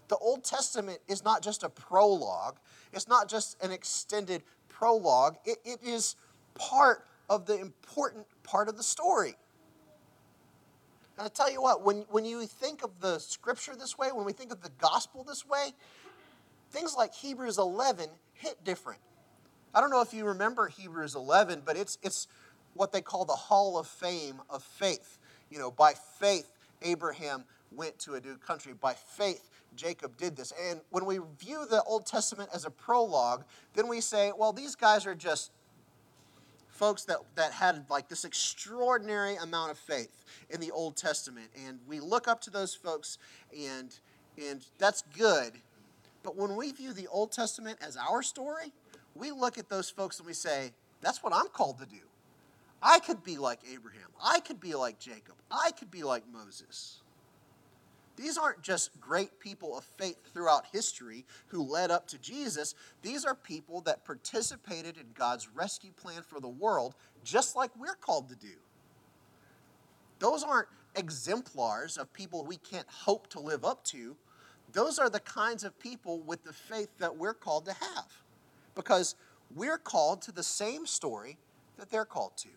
The 0.07 0.17
Old 0.17 0.43
Testament 0.43 0.99
is 1.07 1.23
not 1.23 1.41
just 1.41 1.63
a 1.63 1.69
prologue, 1.69 2.57
it's 2.91 3.07
not 3.07 3.29
just 3.29 3.61
an 3.63 3.71
extended 3.71 4.41
prologue, 4.67 5.37
it, 5.45 5.59
it 5.63 5.79
is 5.83 6.15
part 6.55 7.05
of 7.29 7.45
the 7.45 7.59
important 7.59 8.25
part 8.43 8.67
of 8.67 8.75
the 8.75 8.83
story. 8.83 9.35
And 11.17 11.25
I 11.25 11.29
tell 11.29 11.51
you 11.51 11.61
what, 11.61 11.83
when, 11.83 12.05
when 12.09 12.25
you 12.25 12.45
think 12.45 12.83
of 12.83 12.99
the 13.01 13.19
scripture 13.19 13.75
this 13.75 13.97
way, 13.97 14.07
when 14.11 14.25
we 14.25 14.33
think 14.33 14.51
of 14.51 14.61
the 14.61 14.71
gospel 14.79 15.23
this 15.23 15.45
way, 15.45 15.73
things 16.71 16.95
like 16.97 17.13
Hebrews 17.13 17.57
11 17.57 18.07
hit 18.33 18.63
different. 18.63 19.01
I 19.75 19.81
don't 19.81 19.91
know 19.91 20.01
if 20.01 20.13
you 20.13 20.25
remember 20.25 20.67
Hebrews 20.67 21.15
11, 21.15 21.63
but 21.65 21.77
it's, 21.77 21.99
it's 22.01 22.27
what 22.73 22.91
they 22.91 23.01
call 23.01 23.25
the 23.25 23.33
Hall 23.33 23.77
of 23.77 23.85
Fame 23.85 24.41
of 24.49 24.63
faith. 24.63 25.18
You 25.49 25.59
know, 25.59 25.71
by 25.71 25.93
faith, 26.19 26.51
Abraham 26.81 27.43
went 27.71 27.99
to 27.99 28.15
a 28.15 28.21
new 28.21 28.35
country. 28.37 28.73
By 28.73 28.93
faith, 28.93 29.49
Jacob 29.75 30.17
did 30.17 30.35
this. 30.35 30.53
And 30.69 30.81
when 30.89 31.05
we 31.05 31.19
view 31.39 31.65
the 31.69 31.83
Old 31.83 32.05
Testament 32.05 32.49
as 32.53 32.65
a 32.65 32.69
prologue, 32.69 33.43
then 33.73 33.87
we 33.87 34.01
say, 34.01 34.31
well, 34.37 34.53
these 34.53 34.75
guys 34.75 35.05
are 35.05 35.15
just 35.15 35.51
folks 36.69 37.03
that, 37.05 37.17
that 37.35 37.51
had 37.51 37.85
like 37.89 38.07
this 38.07 38.23
extraordinary 38.23 39.35
amount 39.35 39.71
of 39.71 39.77
faith 39.77 40.23
in 40.49 40.61
the 40.61 40.71
Old 40.71 40.95
Testament. 40.95 41.47
And 41.67 41.79
we 41.87 41.99
look 41.99 42.27
up 42.27 42.41
to 42.41 42.49
those 42.49 42.73
folks, 42.73 43.17
and, 43.57 43.93
and 44.37 44.65
that's 44.77 45.03
good. 45.17 45.53
But 46.23 46.35
when 46.35 46.55
we 46.55 46.71
view 46.71 46.93
the 46.93 47.07
Old 47.07 47.31
Testament 47.31 47.79
as 47.85 47.97
our 47.97 48.23
story, 48.23 48.73
we 49.15 49.31
look 49.31 49.57
at 49.57 49.69
those 49.69 49.89
folks 49.89 50.19
and 50.19 50.27
we 50.27 50.33
say, 50.33 50.71
that's 51.01 51.23
what 51.23 51.33
I'm 51.33 51.47
called 51.47 51.79
to 51.79 51.85
do. 51.85 52.01
I 52.81 52.99
could 52.99 53.23
be 53.23 53.37
like 53.37 53.59
Abraham. 53.71 54.09
I 54.23 54.39
could 54.39 54.59
be 54.59 54.73
like 54.75 54.99
Jacob. 54.99 55.35
I 55.51 55.71
could 55.71 55.91
be 55.91 56.03
like 56.03 56.23
Moses. 56.31 57.01
These 58.15 58.37
aren't 58.37 58.61
just 58.61 58.99
great 58.99 59.39
people 59.39 59.77
of 59.77 59.85
faith 59.85 60.17
throughout 60.33 60.65
history 60.73 61.25
who 61.47 61.63
led 61.63 61.89
up 61.89 62.05
to 62.09 62.17
Jesus. 62.17 62.75
These 63.01 63.23
are 63.23 63.33
people 63.33 63.79
that 63.81 64.03
participated 64.03 64.97
in 64.97 65.05
God's 65.13 65.47
rescue 65.47 65.93
plan 65.93 66.21
for 66.23 66.41
the 66.41 66.49
world, 66.49 66.95
just 67.23 67.55
like 67.55 67.71
we're 67.77 67.95
called 67.95 68.27
to 68.27 68.35
do. 68.35 68.57
Those 70.19 70.43
aren't 70.43 70.67
exemplars 70.95 71.97
of 71.97 72.11
people 72.11 72.43
we 72.43 72.57
can't 72.57 72.87
hope 72.89 73.27
to 73.29 73.39
live 73.39 73.63
up 73.63 73.85
to. 73.85 74.17
Those 74.73 74.99
are 74.99 75.09
the 75.09 75.21
kinds 75.21 75.63
of 75.63 75.79
people 75.79 76.19
with 76.19 76.43
the 76.43 76.53
faith 76.53 76.89
that 76.99 77.15
we're 77.15 77.33
called 77.33 77.65
to 77.65 77.73
have 77.73 78.07
because 78.75 79.15
we're 79.55 79.77
called 79.77 80.21
to 80.23 80.33
the 80.33 80.43
same 80.43 80.85
story 80.85 81.37
that 81.77 81.89
they're 81.89 82.05
called 82.05 82.35
to. 82.37 82.49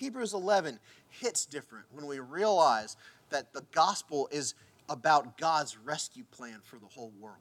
Hebrews 0.00 0.32
11 0.32 0.78
hits 1.10 1.44
different 1.44 1.84
when 1.92 2.06
we 2.06 2.20
realize 2.20 2.96
that 3.28 3.52
the 3.52 3.66
gospel 3.70 4.30
is 4.32 4.54
about 4.88 5.36
God's 5.36 5.76
rescue 5.76 6.24
plan 6.30 6.60
for 6.62 6.76
the 6.76 6.86
whole 6.86 7.12
world. 7.20 7.36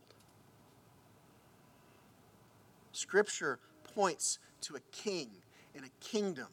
Scripture 2.91 3.59
points 3.95 4.39
to 4.59 4.75
a 4.75 4.81
king 4.91 5.29
and 5.73 5.85
a 5.85 6.05
kingdom. 6.05 6.47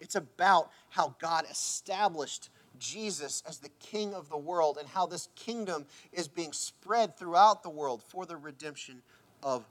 It's 0.00 0.16
about 0.16 0.72
how 0.88 1.14
God 1.20 1.44
established 1.48 2.50
Jesus 2.80 3.44
as 3.48 3.58
the 3.58 3.70
king 3.78 4.12
of 4.12 4.28
the 4.28 4.36
world 4.36 4.76
and 4.76 4.88
how 4.88 5.06
this 5.06 5.28
kingdom 5.36 5.86
is 6.12 6.26
being 6.26 6.52
spread 6.52 7.16
throughout 7.16 7.62
the 7.62 7.70
world 7.70 8.02
for 8.02 8.26
the 8.26 8.36
redemption 8.36 9.02
of. 9.40 9.64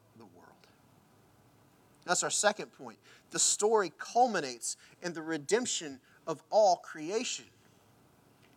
That's 2.10 2.24
our 2.24 2.32
second 2.32 2.72
point. 2.72 2.98
The 3.30 3.38
story 3.38 3.94
culminates 4.00 4.78
in 5.04 5.14
the 5.14 5.22
redemption 5.22 6.00
of 6.26 6.42
all 6.50 6.78
creation. 6.78 7.46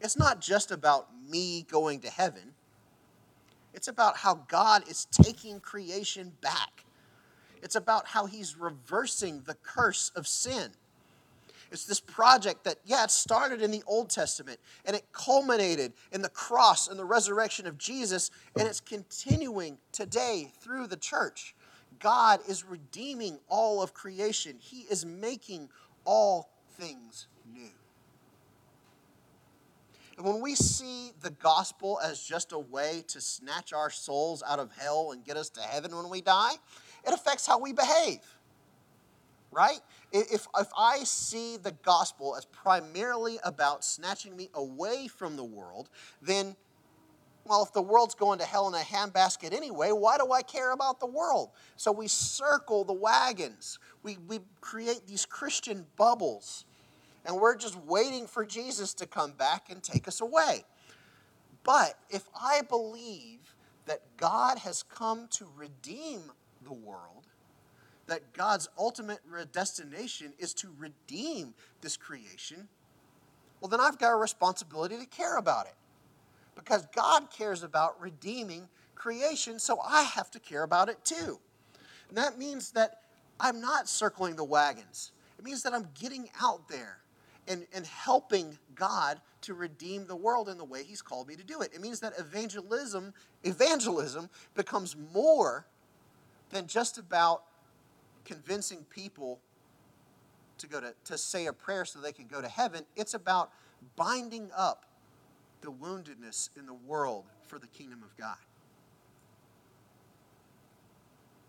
It's 0.01 0.19
not 0.19 0.41
just 0.41 0.71
about 0.71 1.09
me 1.29 1.67
going 1.71 2.01
to 2.01 2.09
heaven, 2.09 2.55
it's 3.75 3.89
about 3.89 4.17
how 4.17 4.47
God 4.49 4.89
is 4.89 5.05
taking 5.13 5.61
creation 5.61 6.33
back. 6.41 6.85
It's 7.63 7.77
about 7.77 8.09
how 8.09 8.25
he's 8.25 8.57
reversing 8.57 9.43
the 9.47 9.55
curse 9.63 10.11
of 10.17 10.27
sin. 10.27 10.71
It's 11.71 11.85
this 11.85 12.01
project 12.01 12.65
that, 12.65 12.79
yeah, 12.85 13.05
it 13.05 13.11
started 13.11 13.63
in 13.63 13.71
the 13.71 13.83
Old 13.87 14.09
Testament 14.09 14.59
and 14.85 14.97
it 14.97 15.05
culminated 15.13 15.93
in 16.11 16.23
the 16.23 16.29
cross 16.31 16.89
and 16.89 16.99
the 16.99 17.05
resurrection 17.05 17.67
of 17.67 17.79
Jesus, 17.79 18.31
and 18.59 18.67
it's 18.67 18.81
continuing 18.81 19.79
today 19.93 20.53
through 20.61 20.87
the 20.87 20.97
church. 20.97 21.55
God 22.03 22.41
is 22.49 22.65
redeeming 22.65 23.39
all 23.49 23.83
of 23.83 23.95
creation, 23.95 24.57
He 24.59 24.81
is 24.91 25.07
making 25.07 25.69
all 26.05 26.51
things 26.73 27.29
new. 27.55 27.71
And 30.19 30.27
when 30.27 30.43
we 30.43 30.55
see 30.55 31.13
the 31.23 31.31
gospel 31.31 31.99
as 32.05 32.23
just 32.23 32.53
a 32.53 32.59
way 32.59 33.05
to 33.09 33.21
snatch 33.21 33.73
our 33.73 33.89
souls 33.89 34.43
out 34.47 34.59
of 34.59 34.71
hell 34.77 35.13
and 35.13 35.25
get 35.25 35.37
us 35.37 35.49
to 35.51 35.61
heaven 35.61 35.97
when 35.97 36.11
we 36.11 36.21
die, 36.21 36.53
it 37.07 37.15
affects 37.15 37.47
how 37.47 37.59
we 37.59 37.73
behave 37.73 38.21
right? 39.53 39.81
If, 40.11 40.47
if 40.59 40.69
I 40.77 41.05
see 41.05 41.59
the 41.59 41.73
gospel 41.85 42.35
as 42.37 42.47
primarily 42.47 43.39
about 43.45 43.85
snatching 43.85 44.35
me 44.35 44.49
away 44.55 45.07
from 45.07 45.37
the 45.37 45.45
world, 45.45 45.91
then, 46.21 46.57
well, 47.45 47.65
if 47.65 47.73
the 47.73 47.83
world's 47.83 48.15
going 48.15 48.39
to 48.39 48.45
hell 48.45 48.69
in 48.69 48.75
a 48.75 48.85
handbasket 48.85 49.53
anyway, 49.53 49.91
why 49.91 50.17
do 50.17 50.31
I 50.33 50.43
care 50.43 50.73
about 50.73 51.01
the 51.01 51.07
world? 51.07 51.51
So 51.77 51.91
we 51.91 52.07
circle 52.07 52.85
the 52.85 52.93
wagons. 52.93 53.79
We, 54.03 54.17
we 54.29 54.41
create 54.61 55.07
these 55.07 55.27
Christian 55.27 55.87
bubbles, 55.97 56.65
and 57.25 57.37
we're 57.37 57.57
just 57.57 57.77
waiting 57.85 58.27
for 58.27 58.45
Jesus 58.45 58.95
to 58.95 59.07
come 59.07 59.33
back 59.33 59.71
and 59.71 59.83
take 59.83 60.07
us 60.07 60.21
away. 60.21 60.65
But 61.65 61.99
if 62.11 62.29
I 62.41 62.63
believe 62.63 63.55
that 63.87 64.03
God 64.17 64.59
has 64.59 64.85
come 64.85 65.27
to 65.33 65.47
redeem 65.57 66.21
the 66.65 66.73
world, 66.73 67.27
that 68.07 68.33
God's 68.33 68.69
ultimate 68.79 69.21
destination 69.53 70.33
is 70.39 70.55
to 70.55 70.69
redeem 70.79 71.55
this 71.81 71.97
creation, 71.97 72.69
well, 73.61 73.69
then 73.69 73.81
I've 73.81 73.99
got 73.99 74.13
a 74.13 74.17
responsibility 74.17 74.97
to 74.99 75.07
care 75.07 75.39
about 75.39 75.67
it. 75.67 75.75
Because 76.55 76.87
God 76.95 77.31
cares 77.31 77.63
about 77.63 78.01
redeeming 78.01 78.69
creation, 78.95 79.59
so 79.59 79.81
I 79.81 80.03
have 80.03 80.31
to 80.33 80.39
care 80.39 80.63
about 80.63 80.89
it 80.89 81.05
too. 81.05 81.41
And 82.09 82.17
that 82.17 82.39
means 82.39 82.73
that 82.73 83.01
I'm 83.41 83.61
not 83.61 83.89
circling 83.89 84.37
the 84.37 84.45
wagons. 84.45 85.13
It 85.39 85.45
means 85.45 85.63
that 85.63 85.73
I'm 85.73 85.89
getting 85.99 86.29
out 86.41 86.69
there 86.69 86.99
and, 87.49 87.67
and 87.75 87.87
helping 87.87 88.59
God 88.75 89.21
to 89.43 89.55
redeem 89.55 90.07
the 90.07 90.15
world 90.15 90.49
in 90.49 90.59
the 90.59 90.65
way 90.65 90.85
He's 90.85 91.03
called 91.03 91.27
me 91.27 91.37
to 91.37 91.43
do 91.43 91.63
it. 91.63 91.73
It 91.75 91.81
means 91.81 92.01
that 92.01 92.13
evangelism, 92.19 93.13
evangelism 93.43 94.31
becomes 94.55 94.95
more 95.13 95.67
than 96.51 96.67
just 96.67 96.99
about 96.99 97.43
convincing 98.25 98.85
people 98.89 99.41
to 100.59 100.69
go 100.69 100.81
to, 100.81 100.95
to 101.05 101.19
say 101.19 101.47
a 101.47 101.53
prayer 101.53 101.85
so 101.85 101.99
they 101.99 102.13
can 102.13 102.27
go 102.27 102.41
to 102.41 102.49
heaven. 102.49 102.85
It's 102.95 103.15
about 103.15 103.51
binding 103.97 104.51
up 104.57 104.85
the 105.63 105.73
woundedness 105.73 106.51
in 106.57 106.67
the 106.67 106.75
world 106.75 107.25
for 107.47 107.59
the 107.59 107.67
kingdom 107.69 108.03
of 108.03 108.17
God. 108.17 108.37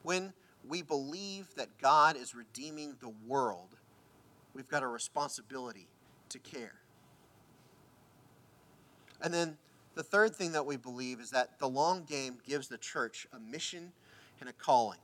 When 0.04 0.34
we 0.68 0.82
believe 0.82 1.54
that 1.56 1.78
God 1.82 2.16
is 2.16 2.34
redeeming 2.34 2.96
the 3.00 3.14
world, 3.28 3.76
we've 4.54 4.70
got 4.70 4.84
a 4.84 4.88
responsibility 4.88 5.88
to 6.30 6.40
care. 6.40 6.76
And 9.22 9.34
then 9.34 9.58
the 9.96 10.04
third 10.04 10.36
thing 10.36 10.52
that 10.54 10.66
we 10.66 10.78
believe 10.78 11.20
is 11.20 11.32
that 11.32 11.60
the 11.60 11.68
long 11.68 12.04
game 12.04 12.38
gives 12.46 12.68
the 12.68 12.78
church 12.78 13.28
a 13.34 13.40
mission 13.40 13.92
and 14.40 14.50
a 14.50 14.54
calling. 14.54 15.00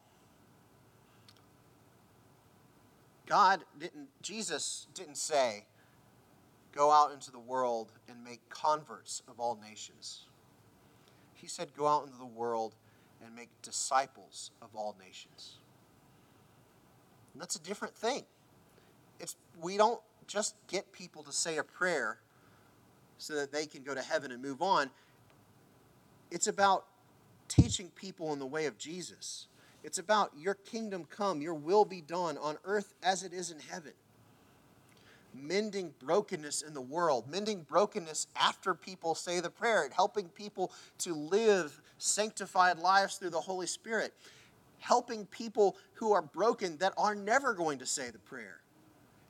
God 3.26 3.62
didn't, 3.80 4.10
Jesus 4.22 4.88
didn't 4.94 5.18
say, 5.18 5.66
go 6.74 6.92
out 6.92 7.12
into 7.12 7.32
the 7.32 7.40
world 7.40 7.92
and 8.08 8.24
make 8.24 8.48
converts 8.50 9.22
of 9.28 9.40
all 9.40 9.60
nations. 9.62 10.24
He 11.34 11.48
said, 11.48 11.70
go 11.76 11.88
out 11.88 12.06
into 12.06 12.18
the 12.18 12.26
world 12.26 12.76
and 13.24 13.36
make 13.36 13.50
disciples 13.62 14.52
of 14.62 14.70
all 14.76 14.96
nations. 15.04 15.58
And 17.34 17.42
that's 17.42 17.56
a 17.56 17.62
different 17.62 17.96
thing. 17.96 18.24
It's, 19.20 19.36
we 19.62 19.78
don't 19.78 20.02
just 20.28 20.56
get 20.68 20.92
people 20.92 21.24
to 21.24 21.32
say 21.32 21.58
a 21.58 21.64
prayer 21.64 22.20
so 23.18 23.36
that 23.36 23.52
they 23.52 23.66
can 23.66 23.84
go 23.84 23.94
to 23.94 24.02
heaven 24.02 24.32
and 24.32 24.42
move 24.42 24.62
on. 24.62 24.90
It's 26.32 26.48
about 26.48 26.86
teaching 27.48 27.90
people 27.96 28.32
in 28.34 28.40
the 28.40 28.46
way 28.46 28.66
of 28.66 28.78
Jesus. 28.78 29.48
It's 29.84 29.98
about 29.98 30.32
your 30.38 30.54
kingdom 30.54 31.06
come, 31.10 31.42
your 31.42 31.54
will 31.54 31.86
be 31.86 32.02
done 32.02 32.38
on 32.38 32.58
earth 32.66 32.94
as 33.02 33.24
it 33.24 33.34
is 33.34 33.52
in 33.52 33.60
heaven. 33.72 33.94
Mending 35.34 35.94
brokenness 36.00 36.62
in 36.62 36.74
the 36.74 36.82
world, 36.82 37.30
mending 37.30 37.62
brokenness 37.62 38.28
after 38.36 38.74
people 38.74 39.16
say 39.16 39.40
the 39.40 39.50
prayer, 39.50 39.84
and 39.84 39.94
helping 39.94 40.28
people 40.30 40.72
to 41.00 41.14
live 41.14 41.82
sanctified 41.98 42.80
lives 42.80 43.18
through 43.18 43.30
the 43.30 43.40
Holy 43.40 43.68
Spirit, 43.68 44.14
helping 44.80 45.26
people 45.28 45.78
who 45.94 46.14
are 46.14 46.22
broken 46.22 46.78
that 46.78 46.94
are 46.98 47.16
never 47.16 47.54
going 47.54 47.80
to 47.80 47.86
say 47.86 48.10
the 48.10 48.20
prayer, 48.20 48.62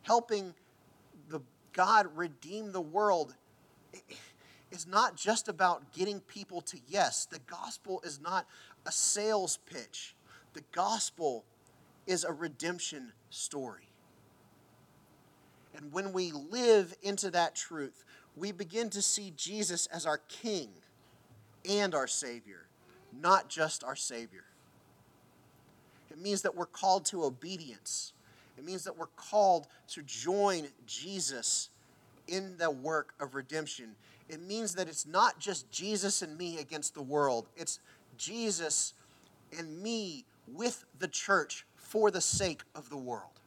helping 0.04 0.54
the 1.28 1.42
God 1.74 2.08
redeem 2.16 2.72
the 2.72 2.82
world 2.82 3.36
is 4.72 4.88
not 4.88 5.16
just 5.16 5.48
about 5.48 5.92
getting 5.92 6.20
people 6.22 6.62
to 6.62 6.78
yes. 6.88 7.26
The 7.26 7.40
gospel 7.40 8.02
is 8.04 8.20
not 8.22 8.46
a 8.86 8.92
sales 8.92 9.58
pitch. 9.66 10.16
The 10.54 10.64
gospel 10.72 11.46
is 12.08 12.24
a 12.24 12.32
redemption 12.32 13.14
story. 13.30 13.90
And 15.76 15.92
when 15.92 16.14
we 16.14 16.32
live 16.32 16.96
into 17.02 17.32
that 17.32 17.56
truth, 17.56 18.04
we 18.36 18.52
begin 18.52 18.90
to 18.92 19.02
see 19.02 19.34
Jesus 19.36 19.88
as 19.88 20.06
our 20.06 20.20
King 20.30 20.70
and 21.70 21.94
our 21.94 22.08
Savior, 22.08 22.66
not 23.22 23.50
just 23.50 23.84
our 23.84 23.96
Savior. 23.96 24.46
It 26.10 26.20
means 26.20 26.42
that 26.42 26.56
we're 26.56 26.66
called 26.66 27.06
to 27.06 27.24
obedience. 27.24 28.14
It 28.58 28.66
means 28.66 28.84
that 28.84 28.98
we're 28.98 29.08
called 29.16 29.68
to 29.90 30.02
join 30.04 30.68
Jesus 30.86 31.70
in 32.28 32.58
the 32.58 32.72
work 32.72 33.14
of 33.20 33.36
redemption. 33.36 33.96
It 34.28 34.42
means 34.42 34.76
that 34.76 34.88
it's 34.88 35.08
not 35.08 35.40
just 35.40 35.72
Jesus 35.72 36.22
and 36.22 36.38
me 36.38 36.60
against 36.60 36.94
the 36.94 37.02
world, 37.02 37.48
it's 37.56 37.80
Jesus 38.18 38.94
and 39.58 39.82
me 39.82 40.26
with 40.48 40.86
the 41.00 41.08
church 41.08 41.66
for 41.76 42.12
the 42.12 42.22
sake 42.22 42.62
of 42.76 42.90
the 42.90 42.98
world. 42.98 43.39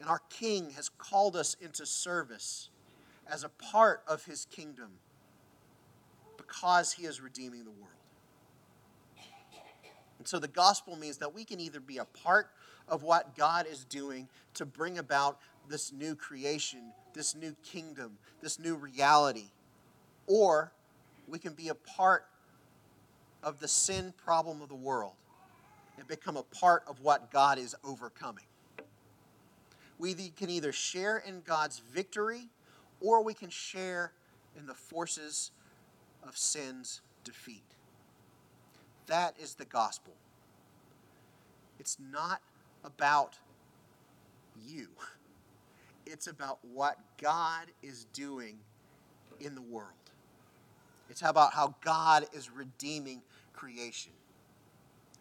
And 0.00 0.08
our 0.08 0.22
King 0.30 0.70
has 0.70 0.88
called 0.88 1.36
us 1.36 1.56
into 1.60 1.84
service 1.84 2.70
as 3.30 3.44
a 3.44 3.50
part 3.50 4.02
of 4.08 4.24
his 4.24 4.46
kingdom 4.46 4.88
because 6.38 6.92
he 6.92 7.04
is 7.04 7.20
redeeming 7.20 7.64
the 7.64 7.70
world. 7.70 7.86
And 10.18 10.26
so 10.26 10.38
the 10.38 10.48
gospel 10.48 10.96
means 10.96 11.18
that 11.18 11.34
we 11.34 11.44
can 11.44 11.60
either 11.60 11.80
be 11.80 11.98
a 11.98 12.04
part 12.04 12.50
of 12.88 13.02
what 13.02 13.36
God 13.36 13.66
is 13.70 13.84
doing 13.84 14.28
to 14.54 14.66
bring 14.66 14.98
about 14.98 15.38
this 15.68 15.92
new 15.92 16.14
creation, 16.14 16.92
this 17.14 17.34
new 17.34 17.54
kingdom, 17.62 18.18
this 18.42 18.58
new 18.58 18.76
reality, 18.76 19.50
or 20.26 20.72
we 21.28 21.38
can 21.38 21.52
be 21.52 21.68
a 21.68 21.74
part 21.74 22.24
of 23.42 23.60
the 23.60 23.68
sin 23.68 24.12
problem 24.24 24.60
of 24.60 24.68
the 24.68 24.74
world 24.74 25.14
and 25.98 26.08
become 26.08 26.36
a 26.36 26.42
part 26.42 26.84
of 26.86 27.00
what 27.00 27.30
God 27.30 27.58
is 27.58 27.74
overcoming. 27.84 28.44
We 30.00 30.14
can 30.14 30.48
either 30.48 30.72
share 30.72 31.18
in 31.18 31.42
God's 31.42 31.78
victory 31.78 32.48
or 33.02 33.22
we 33.22 33.34
can 33.34 33.50
share 33.50 34.12
in 34.58 34.66
the 34.66 34.74
forces 34.74 35.50
of 36.26 36.38
sin's 36.38 37.02
defeat. 37.22 37.62
That 39.06 39.34
is 39.38 39.54
the 39.54 39.66
gospel. 39.66 40.14
It's 41.78 41.98
not 42.10 42.40
about 42.82 43.36
you, 44.66 44.88
it's 46.06 46.26
about 46.26 46.60
what 46.62 46.96
God 47.20 47.66
is 47.82 48.06
doing 48.14 48.56
in 49.38 49.54
the 49.54 49.62
world. 49.62 49.92
It's 51.10 51.22
about 51.22 51.52
how 51.52 51.74
God 51.82 52.24
is 52.32 52.50
redeeming 52.50 53.20
creation. 53.52 54.12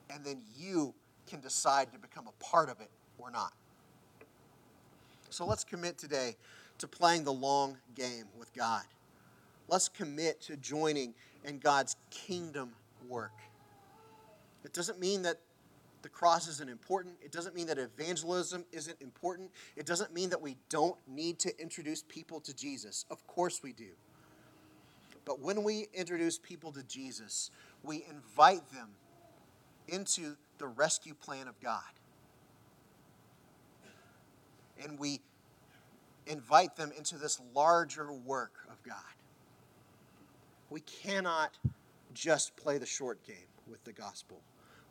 And 0.09 0.23
then 0.23 0.41
you 0.55 0.93
can 1.27 1.41
decide 1.41 1.91
to 1.93 1.99
become 1.99 2.27
a 2.27 2.43
part 2.43 2.69
of 2.69 2.79
it 2.79 2.91
or 3.17 3.29
not. 3.29 3.53
So 5.29 5.45
let's 5.45 5.63
commit 5.63 5.97
today 5.97 6.35
to 6.79 6.87
playing 6.87 7.23
the 7.23 7.33
long 7.33 7.77
game 7.95 8.25
with 8.37 8.53
God. 8.53 8.83
Let's 9.67 9.87
commit 9.87 10.41
to 10.41 10.57
joining 10.57 11.13
in 11.45 11.59
God's 11.59 11.95
kingdom 12.09 12.71
work. 13.07 13.37
It 14.63 14.73
doesn't 14.73 14.99
mean 14.99 15.21
that 15.23 15.37
the 16.01 16.09
cross 16.09 16.47
isn't 16.47 16.69
important. 16.69 17.15
It 17.21 17.31
doesn't 17.31 17.55
mean 17.55 17.67
that 17.67 17.77
evangelism 17.77 18.65
isn't 18.71 19.01
important. 19.01 19.51
It 19.75 19.85
doesn't 19.85 20.13
mean 20.13 20.29
that 20.29 20.41
we 20.41 20.55
don't 20.69 20.97
need 21.07 21.39
to 21.39 21.61
introduce 21.61 22.03
people 22.03 22.39
to 22.41 22.55
Jesus. 22.55 23.05
Of 23.11 23.25
course 23.27 23.61
we 23.61 23.73
do. 23.73 23.91
But 25.25 25.41
when 25.41 25.63
we 25.63 25.87
introduce 25.93 26.39
people 26.39 26.71
to 26.71 26.83
Jesus, 26.83 27.51
we 27.83 28.05
invite 28.09 28.67
them 28.71 28.89
into 29.87 30.35
the 30.57 30.67
rescue 30.67 31.13
plan 31.13 31.47
of 31.47 31.59
God. 31.59 31.83
And 34.83 34.97
we 34.97 35.21
invite 36.27 36.75
them 36.75 36.91
into 36.97 37.17
this 37.17 37.39
larger 37.53 38.11
work 38.13 38.53
of 38.69 38.81
God. 38.83 38.95
We 40.69 40.81
cannot 40.81 41.57
just 42.13 42.55
play 42.55 42.77
the 42.77 42.85
short 42.85 43.23
game 43.25 43.47
with 43.67 43.83
the 43.83 43.91
gospel. 43.91 44.41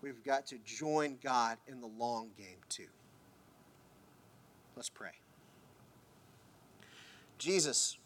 We've 0.03 0.22
got 0.24 0.46
to 0.48 0.59
join 0.64 1.18
God 1.22 1.59
in 1.66 1.81
the 1.81 1.87
long 1.87 2.31
game 2.37 2.59
too. 2.68 2.88
Let's 4.77 4.88
pray. 4.88 5.11
Jesus, 7.38 7.98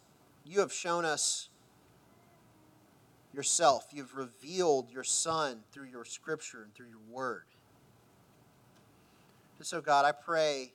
you 0.44 0.60
have 0.60 0.72
shown 0.72 1.04
us 1.04 1.48
yourself. 3.32 3.86
You've 3.92 4.14
revealed 4.14 4.90
your 4.90 5.04
Son 5.04 5.60
through 5.72 5.86
your 5.86 6.04
scripture 6.04 6.62
and 6.62 6.74
through 6.74 6.88
your 6.88 7.00
word. 7.10 7.44
And 9.58 9.66
so, 9.66 9.80
God, 9.80 10.04
I 10.04 10.12
pray 10.12 10.72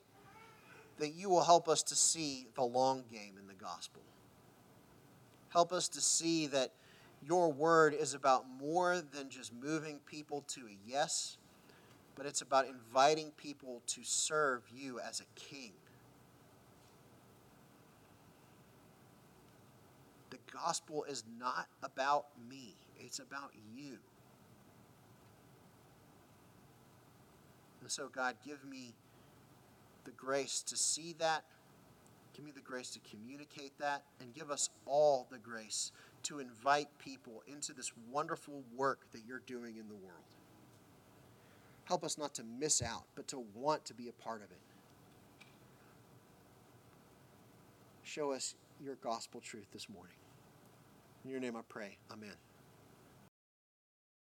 that 0.98 1.14
you 1.14 1.28
will 1.28 1.44
help 1.44 1.68
us 1.68 1.82
to 1.84 1.94
see 1.94 2.46
the 2.54 2.62
long 2.62 3.04
game 3.10 3.34
in 3.40 3.46
the 3.46 3.54
gospel. 3.54 4.02
Help 5.50 5.72
us 5.72 5.88
to 5.88 6.00
see 6.00 6.46
that 6.48 6.72
your 7.26 7.50
word 7.52 7.94
is 7.94 8.14
about 8.14 8.44
more 8.60 9.00
than 9.12 9.28
just 9.28 9.52
moving 9.52 9.98
people 10.06 10.44
to 10.48 10.60
a 10.62 10.76
yes, 10.86 11.36
but 12.14 12.26
it's 12.26 12.42
about 12.42 12.66
inviting 12.66 13.30
people 13.36 13.82
to 13.86 14.02
serve 14.02 14.62
you 14.74 15.00
as 15.00 15.20
a 15.20 15.40
king. 15.40 15.72
The 20.30 20.38
gospel 20.52 21.04
is 21.04 21.24
not 21.38 21.66
about 21.82 22.26
me, 22.48 22.74
it's 22.98 23.18
about 23.18 23.52
you. 23.74 23.98
And 27.80 27.90
so, 27.90 28.08
God, 28.08 28.36
give 28.44 28.64
me 28.64 28.92
the 30.08 30.14
grace 30.16 30.62
to 30.62 30.76
see 30.76 31.14
that. 31.18 31.44
Give 32.34 32.44
me 32.44 32.50
the 32.50 32.62
grace 32.62 32.88
to 32.90 33.00
communicate 33.00 33.78
that. 33.78 34.04
And 34.20 34.32
give 34.32 34.50
us 34.50 34.70
all 34.86 35.26
the 35.30 35.38
grace 35.38 35.92
to 36.24 36.38
invite 36.38 36.88
people 36.98 37.42
into 37.46 37.74
this 37.74 37.92
wonderful 38.10 38.62
work 38.74 39.00
that 39.12 39.20
you're 39.26 39.42
doing 39.46 39.76
in 39.76 39.86
the 39.88 39.94
world. 39.94 40.24
Help 41.84 42.04
us 42.04 42.16
not 42.16 42.34
to 42.34 42.42
miss 42.58 42.82
out, 42.82 43.04
but 43.16 43.28
to 43.28 43.44
want 43.54 43.84
to 43.84 43.94
be 43.94 44.08
a 44.08 44.12
part 44.12 44.42
of 44.42 44.50
it. 44.50 44.58
Show 48.02 48.32
us 48.32 48.54
your 48.82 48.94
gospel 48.96 49.40
truth 49.40 49.66
this 49.72 49.88
morning. 49.90 50.16
In 51.24 51.30
your 51.30 51.40
name 51.40 51.56
I 51.56 51.60
pray. 51.68 51.98
Amen. 52.10 52.47